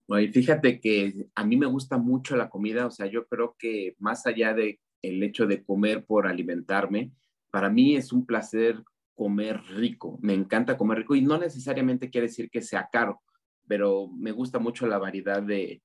[0.08, 3.96] Y fíjate que a mí me gusta mucho la comida, o sea, yo creo que
[3.98, 7.12] más allá de el hecho de comer por alimentarme,
[7.50, 8.82] para mí es un placer
[9.14, 10.18] comer rico.
[10.20, 13.22] Me encanta comer rico y no necesariamente quiere decir que sea caro,
[13.66, 15.82] pero me gusta mucho la variedad de,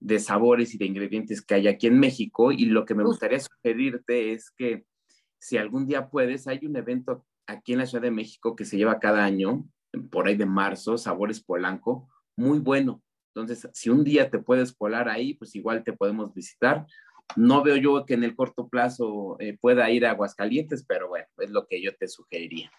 [0.00, 3.38] de sabores y de ingredientes que hay aquí en México y lo que me gustaría
[3.38, 4.84] sugerirte es que
[5.38, 8.76] si algún día puedes, hay un evento aquí en la Ciudad de México que se
[8.76, 9.66] lleva cada año,
[10.10, 13.02] por ahí de marzo, Sabores Polanco, muy bueno.
[13.34, 16.86] Entonces, si un día te puedes colar ahí, pues igual te podemos visitar.
[17.36, 21.26] No veo yo que en el corto plazo eh, pueda ir a Aguascalientes, pero bueno,
[21.38, 22.70] es lo que yo te sugeriría.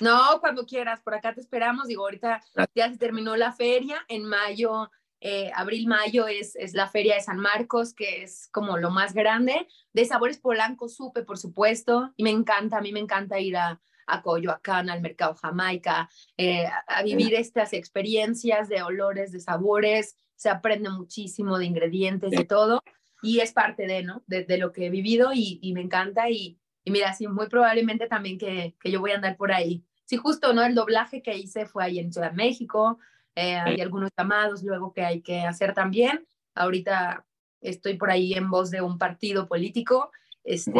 [0.00, 1.88] No, cuando quieras, por acá te esperamos.
[1.88, 2.42] Digo, ahorita
[2.74, 4.04] ya se terminó la feria.
[4.08, 4.90] En mayo,
[5.20, 9.66] eh, abril-mayo es, es la feria de San Marcos, que es como lo más grande.
[9.92, 13.80] De sabores Polanco supe, por supuesto, y me encanta, a mí me encanta ir a,
[14.06, 20.16] a Coyoacán, al mercado Jamaica, eh, a, vivir estas experiencias de olores, de sabores.
[20.36, 22.82] Se aprende muchísimo de ingredientes, y todo,
[23.22, 24.22] y es parte de, ¿no?
[24.26, 26.30] De, de lo que he vivido y, y me encanta.
[26.30, 29.84] Y, y mira, sí, muy probablemente también que, que, yo voy a andar por ahí.
[30.04, 30.62] Sí, justo, ¿no?
[30.62, 32.98] El doblaje que hice fue ahí en Ciudad de México,
[33.36, 36.26] eh, hay algunos llamados luego que hay que hacer también.
[36.54, 37.26] Ahorita
[37.60, 40.10] estoy por ahí en voz de un partido político,
[40.42, 40.72] este,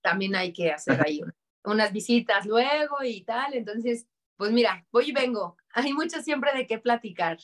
[0.00, 1.20] también hay que hacer ahí
[1.64, 3.54] unas visitas luego y tal.
[3.54, 4.06] Entonces,
[4.36, 5.56] pues mira, voy y vengo.
[5.74, 7.38] Hay mucho siempre de qué platicar.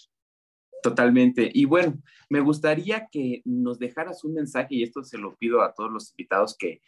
[0.82, 1.50] Totalmente.
[1.52, 5.74] Y bueno, me gustaría que nos dejaras un mensaje, y esto se lo pido a
[5.74, 6.80] todos los invitados que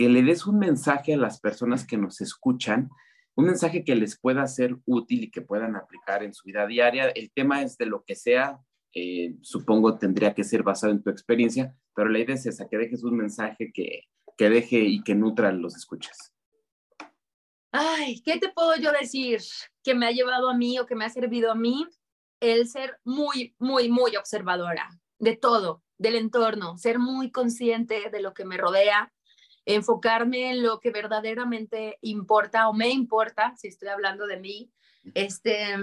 [0.00, 2.88] que le des un mensaje a las personas que nos escuchan,
[3.34, 7.10] un mensaje que les pueda ser útil y que puedan aplicar en su vida diaria.
[7.10, 8.58] El tema es de lo que sea,
[8.94, 12.78] eh, supongo tendría que ser basado en tu experiencia, pero la idea es esa, que
[12.78, 14.04] dejes un mensaje que,
[14.38, 16.32] que deje y que nutra los escuchas.
[17.70, 19.40] Ay, ¿qué te puedo yo decir
[19.84, 21.86] que me ha llevado a mí o que me ha servido a mí?
[22.40, 24.88] El ser muy, muy, muy observadora
[25.18, 29.12] de todo, del entorno, ser muy consciente de lo que me rodea,
[29.66, 34.72] enfocarme en lo que verdaderamente importa o me importa, si estoy hablando de mí,
[35.14, 35.76] este,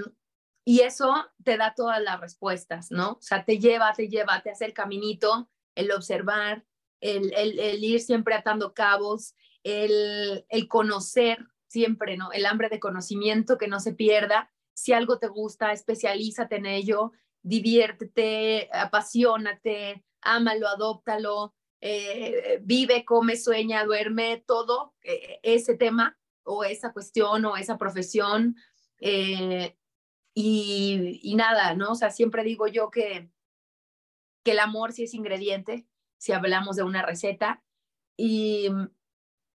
[0.65, 3.11] y eso te da todas las respuestas, ¿no?
[3.11, 6.65] O sea, te lleva, te lleva, te hace el caminito, el observar,
[6.99, 12.31] el, el, ir siempre atando cabos, el, el conocer siempre, ¿no?
[12.31, 14.51] El hambre de conocimiento que no se pierda.
[14.77, 17.11] Si algo te gusta, especialízate en ello,
[17.41, 26.93] diviértete, apasionate, ámalo, adóptalo, eh, vive, come, sueña, duerme, todo eh, ese tema o esa
[26.93, 28.55] cuestión o esa profesión.
[28.99, 29.75] Eh,
[30.35, 31.93] y, y, nada, ¿no?
[31.93, 33.31] O sea, siempre digo yo que,
[34.43, 35.87] que el amor sí es ingrediente,
[36.19, 37.63] si hablamos de una receta,
[38.15, 38.69] y,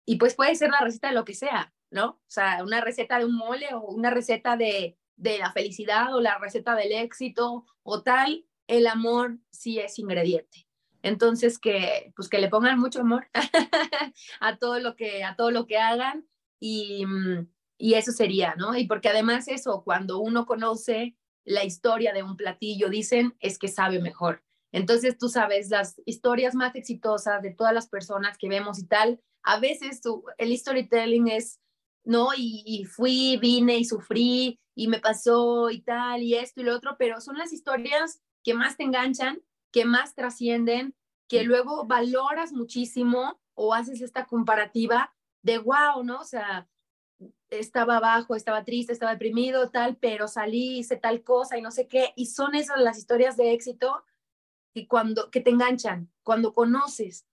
[0.05, 2.09] y pues puede ser la receta de lo que sea, ¿no?
[2.09, 6.21] O sea, una receta de un mole o una receta de, de la felicidad o
[6.21, 10.67] la receta del éxito o tal, el amor sí es ingrediente.
[11.03, 13.29] Entonces, que, pues que le pongan mucho amor
[14.41, 16.27] a, todo lo que, a todo lo que hagan
[16.61, 18.77] y, mm, y eso sería, ¿no?
[18.77, 23.69] Y porque además eso, cuando uno conoce la historia de un platillo, dicen, es que
[23.69, 24.45] sabe mejor.
[24.71, 29.21] Entonces, tú sabes, las historias más exitosas de todas las personas que vemos y tal,
[29.43, 31.61] a veces tú, el storytelling es,
[32.05, 32.29] ¿no?
[32.37, 36.75] Y, y, fui, vine y sufrí y me pasó y tal y esto y lo
[36.75, 39.43] otro, pero son las historias que más te enganchan
[39.73, 40.95] que más trascienden,
[41.29, 46.21] que luego valoras muchísimo o haces esta comparativa de wow, ¿no?
[46.21, 46.69] O sea,
[47.51, 51.89] estaba abajo, estaba triste, estaba deprimido, tal, pero salí, hice tal cosa y no sé
[51.89, 52.13] qué.
[52.17, 54.05] Y son esas las historias de éxito
[54.75, 57.27] que, cuando, que te enganchan, cuando conoces,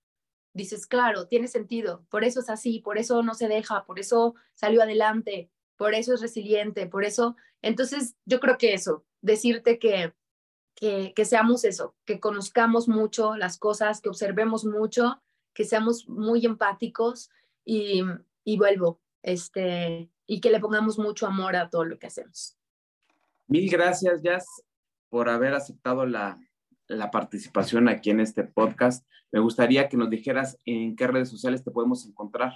[0.53, 4.35] dices, claro, tiene sentido, por eso es así, por eso no se deja, por eso
[4.53, 7.35] salió adelante, por eso es resiliente, por eso.
[7.61, 10.13] Entonces, yo creo que eso, decirte que
[10.79, 15.21] que, seamos eso, que conozcamos mucho las cosas, que observemos mucho,
[15.53, 17.29] que seamos muy empáticos
[17.65, 18.01] y,
[18.45, 22.57] y vuelvo, este, y que le pongamos mucho amor a todo lo que hacemos.
[23.47, 24.45] Mil gracias, Jazz,
[25.09, 26.39] por haber aceptado la,
[26.89, 29.07] la participación aquí en este podcast.
[29.31, 32.53] Me gustaría que nos dijeras en qué redes sociales te podemos encontrar.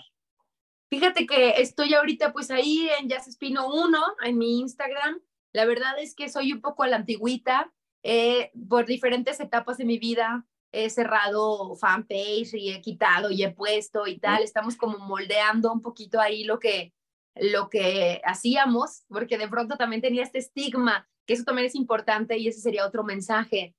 [0.90, 5.22] Fíjate que estoy ahorita pues ahí en Jazz Espino 1, en mi Instagram.
[5.54, 7.72] La verdad es que soy un poco a la antigüita,
[8.04, 13.52] eh, por diferentes etapas de mi vida he cerrado fanpage y he quitado y he
[13.52, 14.42] puesto y tal.
[14.42, 16.94] Estamos como moldeando un poquito ahí lo que,
[17.36, 22.38] lo que hacíamos, porque de pronto también tenía este estigma, que eso también es importante
[22.38, 23.76] y ese sería otro mensaje.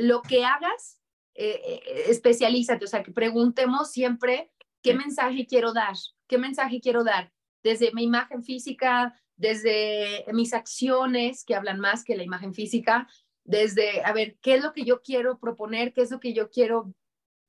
[0.00, 1.00] Lo que hagas,
[1.34, 4.50] eh, eh, especialízate, o sea, que preguntemos siempre
[4.82, 5.94] qué mensaje quiero dar,
[6.26, 7.32] qué mensaje quiero dar,
[7.62, 13.08] desde mi imagen física, desde mis acciones, que hablan más que la imagen física,
[13.44, 15.92] desde, a ver, ¿qué es lo que yo quiero proponer?
[15.92, 16.94] ¿Qué es lo que yo quiero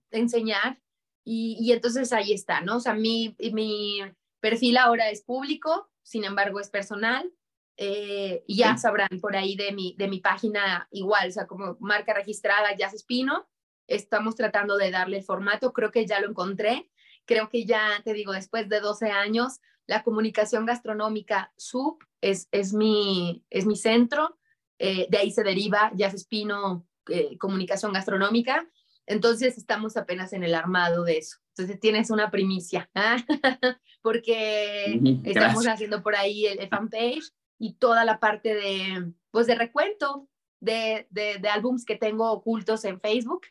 [0.09, 0.81] enseñar?
[1.23, 2.77] Y, y entonces ahí está, ¿no?
[2.77, 3.99] O sea, mi, mi
[4.39, 7.31] perfil ahora es público, sin embargo es personal.
[7.77, 11.77] Eh, y ya sabrán por ahí de mi, de mi página igual, o sea, como
[11.79, 13.47] marca registrada Jazz Espino,
[13.87, 16.89] estamos tratando de darle el formato, creo que ya lo encontré.
[17.25, 22.73] Creo que ya, te digo, después de 12 años, la comunicación gastronómica SUP es, es,
[22.73, 24.39] mi, es mi centro,
[24.79, 28.67] eh, de ahí se deriva Jazz Espino, eh, comunicación gastronómica,
[29.05, 31.37] entonces estamos apenas en el armado de eso.
[31.49, 32.89] Entonces tienes una primicia,
[34.01, 37.31] porque estamos haciendo por ahí el, fanpage
[37.61, 40.27] y toda la parte de, pues de recuento
[40.59, 43.43] de, de, de álbums que tengo ocultos en Facebook.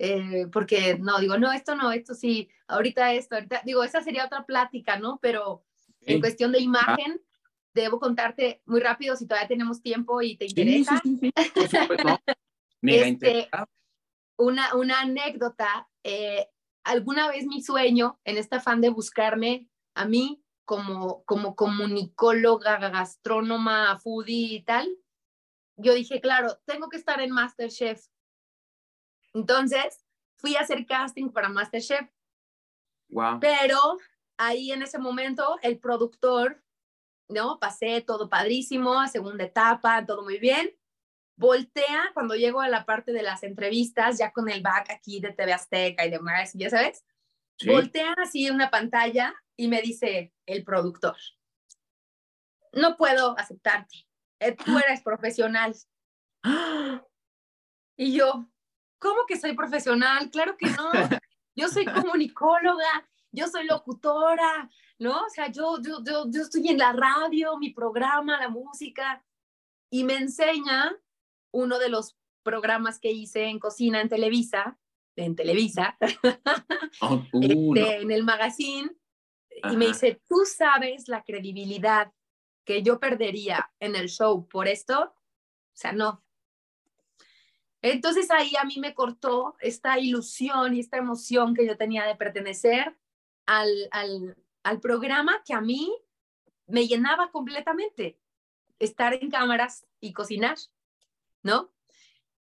[0.00, 4.26] Eh, porque no, digo, no, esto no, esto sí, ahorita esto, ahorita, digo, esa sería
[4.26, 5.20] otra plática, ¿no?
[5.22, 5.64] Pero
[6.00, 7.22] en cuestión de imagen,
[7.72, 11.00] debo contarte muy rápido si todavía tenemos tiempo y te interesa.
[11.04, 11.32] Sí, sí,
[12.82, 13.48] este,
[14.38, 16.48] una, una anécdota, eh,
[16.82, 23.98] alguna vez mi sueño en este afán de buscarme a mí como, como comunicóloga, gastrónoma,
[24.00, 24.88] foodie y tal,
[25.76, 28.06] yo dije, claro, tengo que estar en Masterchef.
[29.34, 30.04] Entonces,
[30.36, 32.08] fui a hacer casting para Masterchef.
[33.08, 33.40] Wow.
[33.40, 33.78] Pero
[34.36, 36.62] ahí en ese momento el productor,
[37.28, 37.58] ¿no?
[37.58, 40.74] Pasé todo padrísimo, segunda etapa, todo muy bien
[41.36, 45.32] voltea cuando llego a la parte de las entrevistas, ya con el back aquí de
[45.32, 47.04] TV Azteca y demás, ya sabes,
[47.66, 51.16] voltea así una pantalla y me dice el productor,
[52.72, 54.06] no puedo aceptarte,
[54.40, 55.74] eh, tú eres profesional.
[57.96, 58.48] Y yo,
[58.98, 60.30] ¿cómo que soy profesional?
[60.30, 60.90] Claro que no,
[61.54, 65.24] yo soy comunicóloga, yo soy locutora, ¿no?
[65.24, 69.24] O sea, yo, yo, yo, yo estoy en la radio, mi programa, la música,
[69.90, 70.96] y me enseña
[71.52, 74.78] uno de los programas que hice en cocina en Televisa,
[75.16, 75.96] en Televisa,
[77.00, 78.90] oh, este, en el magazine,
[79.70, 82.12] y me dice, tú sabes la credibilidad
[82.64, 86.24] que yo perdería en el show por esto, o sea, no.
[87.82, 92.14] Entonces ahí a mí me cortó esta ilusión y esta emoción que yo tenía de
[92.14, 92.96] pertenecer
[93.46, 95.92] al, al, al programa que a mí
[96.66, 98.18] me llenaba completamente,
[98.78, 100.56] estar en cámaras y cocinar.
[101.42, 101.72] ¿no?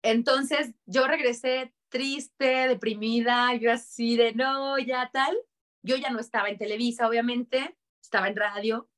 [0.02, 5.38] Entonces yo regresé triste, deprimida, yo así de no, ya tal.
[5.84, 8.90] Yo ya no estaba en Televisa, obviamente, estaba en radio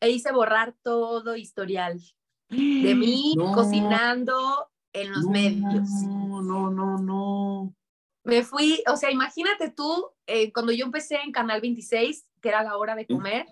[0.00, 2.00] e hice borrar todo historial
[2.48, 5.88] de mí cocinando en los medios.
[6.06, 7.74] No, no, no, no.
[8.22, 12.62] Me fui, o sea, imagínate tú, eh, cuando yo empecé en Canal 26, que era
[12.62, 13.46] la hora de comer,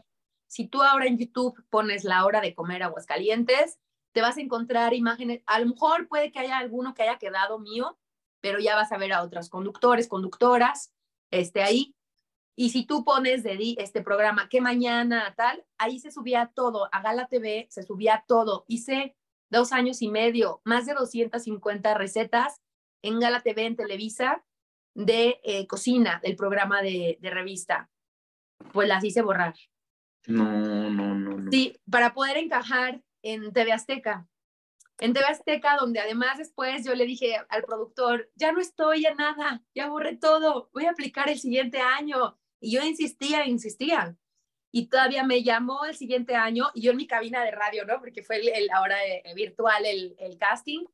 [0.46, 3.78] si tú ahora en YouTube pones la hora de comer Aguascalientes,
[4.12, 7.58] te vas a encontrar imágenes, a lo mejor puede que haya alguno que haya quedado
[7.58, 7.98] mío,
[8.42, 10.92] pero ya vas a ver a otros conductores, conductoras,
[11.30, 11.94] este, ahí.
[12.54, 17.00] Y si tú pones de este programa, que mañana, tal, ahí se subía todo, a
[17.00, 18.66] Gala TV se subía todo.
[18.68, 19.16] Hice
[19.48, 22.60] dos años y medio, más de 250 recetas
[23.02, 24.44] en Gala TV, en Televisa,
[24.94, 27.90] de eh, cocina, del programa de, de revista.
[28.72, 29.54] Pues las hice borrar.
[30.26, 31.50] No, no, no, no.
[31.50, 34.28] Sí, para poder encajar en TV Azteca.
[35.02, 39.16] En TV Azteca, donde además después yo le dije al productor, ya no estoy en
[39.16, 42.38] nada, ya borré todo, voy a aplicar el siguiente año.
[42.60, 44.16] Y yo insistía, insistía.
[44.70, 47.98] Y todavía me llamó el siguiente año y yo en mi cabina de radio, ¿no?
[47.98, 48.96] Porque fue el, ahora
[49.34, 50.84] virtual el, el casting.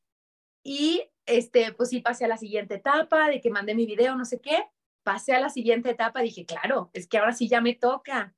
[0.64, 4.24] Y este, pues sí, pasé a la siguiente etapa de que mandé mi video, no
[4.24, 4.64] sé qué.
[5.02, 8.34] Pasé a la siguiente etapa, dije, claro, es que ahora sí ya me toca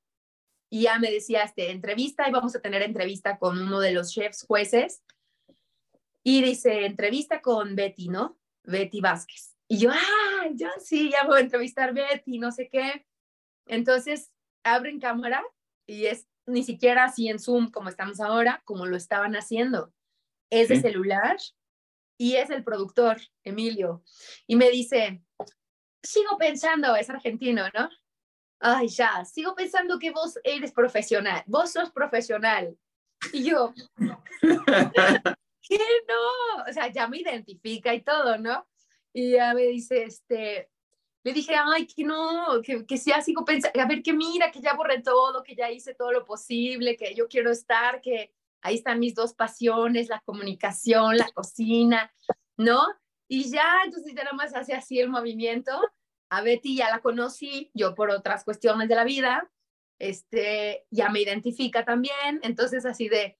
[0.69, 4.11] y ya me decía, este, entrevista, y vamos a tener entrevista con uno de los
[4.11, 5.01] chefs jueces,
[6.23, 8.39] y dice, entrevista con Betty, ¿no?
[8.63, 9.55] Betty Vázquez.
[9.67, 13.05] Y yo, ah, yo sí, ya voy a entrevistar a Betty, no sé qué.
[13.65, 14.31] Entonces,
[14.63, 15.43] abren cámara
[15.87, 19.93] y es ni siquiera así en Zoom como estamos ahora, como lo estaban haciendo.
[20.49, 21.37] Es de celular
[22.17, 24.03] y es el productor, Emilio.
[24.47, 25.23] Y me dice,
[26.03, 27.89] sigo pensando, es argentino, ¿no?
[28.61, 32.77] ay, ya, sigo pensando que vos eres profesional, vos sos profesional.
[33.33, 33.73] Y yo,
[35.71, 36.63] ¿qué no?
[36.69, 38.67] O sea, ya me identifica y todo, ¿no?
[39.13, 40.69] Y ya me dice, este,
[41.23, 44.73] le dije, ay, que no, que, que sea, pensando, a ver, que mira, que ya
[44.73, 48.99] borré todo, que ya hice todo lo posible, que yo quiero estar, que ahí están
[48.99, 52.13] mis dos pasiones, la comunicación, la cocina,
[52.57, 52.85] ¿no?
[53.29, 55.71] Y ya, entonces ya nada más hace así el movimiento
[56.29, 59.49] a Betty ya la conocí, yo por otras cuestiones de la vida,
[59.99, 63.37] este, ya me identifica también, entonces así de,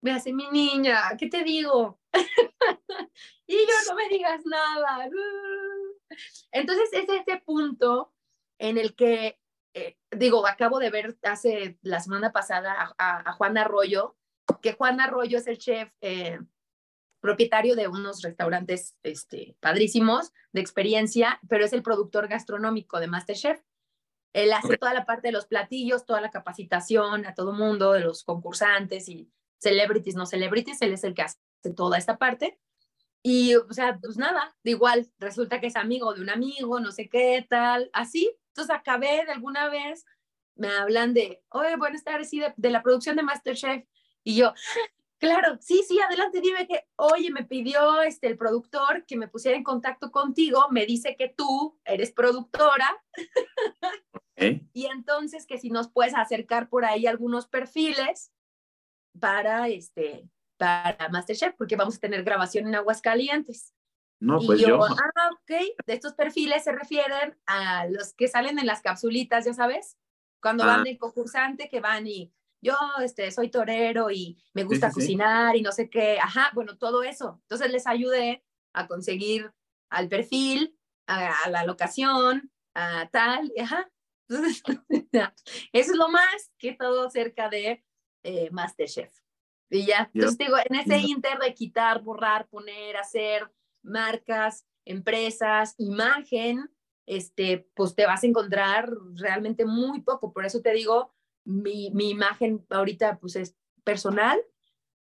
[0.00, 1.98] me hace mi niña, ¿qué te digo?
[3.46, 5.08] y yo no me digas nada.
[6.52, 8.12] Entonces es este punto
[8.58, 9.40] en el que,
[9.74, 14.16] eh, digo, acabo de ver hace la semana pasada a, Juan Arroyo,
[14.62, 16.38] que Juan Arroyo es el chef eh,
[17.20, 23.60] propietario de unos restaurantes este, padrísimos de experiencia, pero es el productor gastronómico de Masterchef.
[24.34, 28.00] Él hace toda la parte de los platillos, toda la capacitación a todo mundo, de
[28.00, 31.38] los concursantes y celebrities, no celebrities, él es el que hace
[31.76, 32.58] toda esta parte.
[33.22, 36.92] Y, o sea, pues nada, de igual, resulta que es amigo de un amigo, no
[36.92, 38.30] sé qué tal, así.
[38.48, 40.04] Entonces acabé de alguna vez,
[40.54, 43.84] me hablan de, oye, buenas tardes, sí, de, de la producción de Masterchef.
[44.24, 44.52] Y yo,
[45.18, 49.56] Claro, sí, sí, adelante, dime que, oye, me pidió este, el productor que me pusiera
[49.56, 52.88] en contacto contigo, me dice que tú eres productora.
[54.72, 58.30] y entonces que si nos puedes acercar por ahí algunos perfiles
[59.18, 63.74] para, este, para Masterchef, porque vamos a tener grabación en Aguascalientes.
[64.20, 68.66] No, pues yo, Ah, ok, de estos perfiles se refieren a los que salen en
[68.66, 69.96] las capsulitas, ya sabes,
[70.40, 70.84] cuando van ah.
[70.84, 75.70] de concursante, que van y yo este, soy torero y me gusta cocinar y no
[75.70, 77.38] sé qué, ajá, bueno, todo eso.
[77.42, 79.52] Entonces les ayudé a conseguir
[79.90, 83.88] al perfil, a, la locación, a tal, ajá.
[84.28, 84.62] Entonces,
[85.72, 87.84] eso es lo más que todo cerca de
[88.22, 89.12] eh, Masterchef.
[89.70, 93.50] Y ya, entonces digo, en ese inter de quitar, borrar, poner, hacer
[93.82, 96.70] marcas, empresas, imagen,
[97.06, 100.32] este, pues te vas a encontrar realmente muy poco.
[100.32, 101.14] Por eso te digo,
[101.44, 104.40] mi, mi imagen ahorita pues es personal,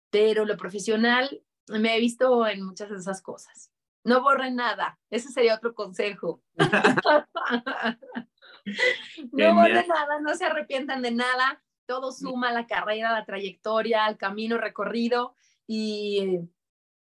[0.09, 3.71] pero lo profesional me he visto en muchas de esas cosas.
[4.03, 6.41] No borren nada, ese sería otro consejo.
[9.31, 14.17] no borren nada, no se arrepientan de nada, todo suma la carrera, la trayectoria, el
[14.17, 15.35] camino recorrido
[15.65, 16.39] y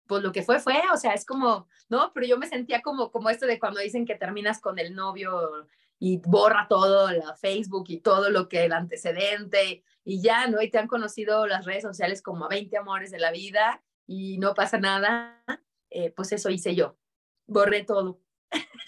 [0.07, 3.13] pues lo que fue fue, o sea, es como, no, pero yo me sentía como
[3.13, 5.69] como esto de cuando dicen que terminas con el novio
[5.99, 10.61] y borra todo, la Facebook y todo lo que el antecedente y ya, ¿no?
[10.61, 14.55] Y te han conocido las redes sociales como 20 amores de la vida y no
[14.55, 15.45] pasa nada,
[15.91, 16.99] eh, pues eso hice yo,
[17.47, 18.21] borré todo.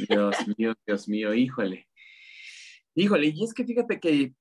[0.09, 1.89] Dios mío, Dios mío, híjole.
[2.95, 4.35] Híjole, y es que fíjate que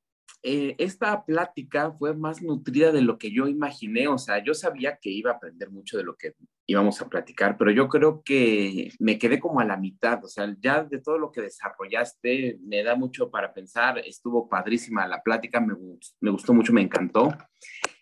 [0.46, 4.98] eh, esta plática fue más nutrida de lo que yo imaginé, o sea, yo sabía
[4.98, 6.36] que iba a aprender mucho de lo que
[6.68, 10.54] íbamos a platicar, pero yo creo que me quedé como a la mitad, o sea,
[10.60, 15.62] ya de todo lo que desarrollaste, me da mucho para pensar, estuvo padrísima la plática,
[15.62, 15.76] me,
[16.20, 17.30] me gustó mucho, me encantó.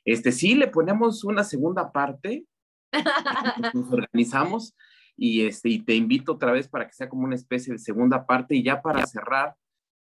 [0.03, 2.45] Este, sí, le ponemos una segunda parte,
[3.75, 4.75] nos organizamos
[5.15, 8.25] y, este, y te invito otra vez para que sea como una especie de segunda
[8.25, 9.53] parte y ya para cerrar,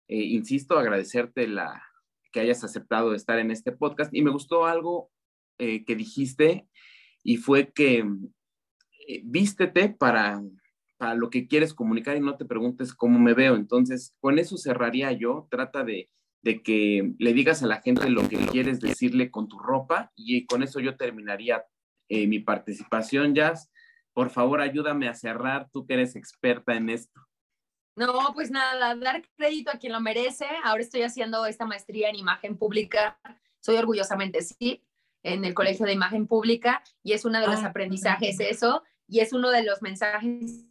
[0.08, 1.80] eh, insisto, agradecerte la,
[2.34, 4.12] que hayas aceptado estar en este podcast.
[4.12, 5.10] Y me gustó algo
[5.58, 6.68] eh, que dijiste
[7.22, 8.04] y fue que
[9.06, 10.42] eh, vístete para,
[10.98, 13.54] para lo que quieres comunicar y no te preguntes cómo me veo.
[13.54, 15.46] Entonces, con eso cerraría yo.
[15.48, 16.10] Trata de,
[16.42, 20.44] de que le digas a la gente lo que quieres decirle con tu ropa y
[20.46, 21.64] con eso yo terminaría
[22.08, 23.70] eh, mi participación, Jazz.
[24.12, 27.20] Por favor, ayúdame a cerrar, tú que eres experta en esto.
[27.96, 30.46] No, pues nada, dar crédito a quien lo merece.
[30.64, 33.18] Ahora estoy haciendo esta maestría en imagen pública.
[33.60, 34.84] Soy orgullosamente sí,
[35.22, 39.20] en el Colegio de Imagen Pública y es uno de los ah, aprendizajes eso y
[39.20, 40.66] es uno de los mensajes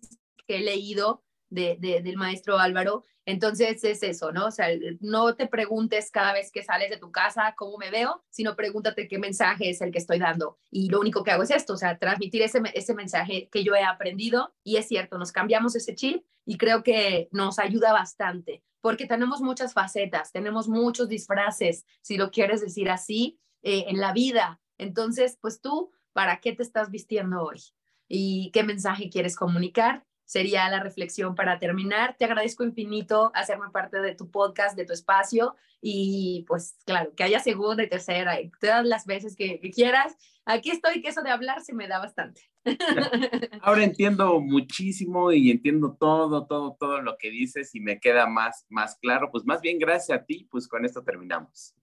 [0.47, 1.24] que he leído
[1.54, 3.04] de, del maestro Álvaro.
[3.26, 4.47] Entonces es eso, ¿no?
[4.47, 4.68] O sea,
[4.99, 9.08] no te preguntes cada vez que sales de tu casa cómo me veo, sino pregúntate
[9.08, 10.58] qué mensaje es el que estoy dando.
[10.70, 13.84] Y lo único que hago es esto, o sea, transmitir ese, mensaje que yo he
[13.84, 14.54] aprendido.
[14.64, 19.39] Y es cierto, nos cambiamos ese chip y creo que nos ayuda bastante, porque tenemos
[19.39, 24.60] muchas facetas, tenemos muchos disfraces, si lo quieres decir así, eh, en la vida.
[24.78, 27.62] Entonces, pues tú, ¿para qué te estás vistiendo hoy?
[28.10, 30.04] ¿Y qué mensaje quieres comunicar?
[30.34, 32.15] Sería la reflexión para terminar.
[32.17, 37.23] Te agradezco infinito hacerme parte de tu podcast, de tu espacio y pues claro, que
[37.23, 40.17] haya segunda y tercera y todas las veces que, quieras.
[40.45, 42.41] Aquí estoy, que eso de hablar se me da bastante.
[43.61, 48.65] Ahora entiendo muchísimo y entiendo todo, todo, todo lo que dices y me queda más,
[48.69, 49.29] más claro.
[49.31, 51.75] Pues más bien gracias a ti, pues con esto terminamos.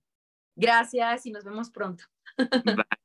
[0.57, 2.03] Gracias y nos vemos pronto.
[2.36, 3.01] Bye.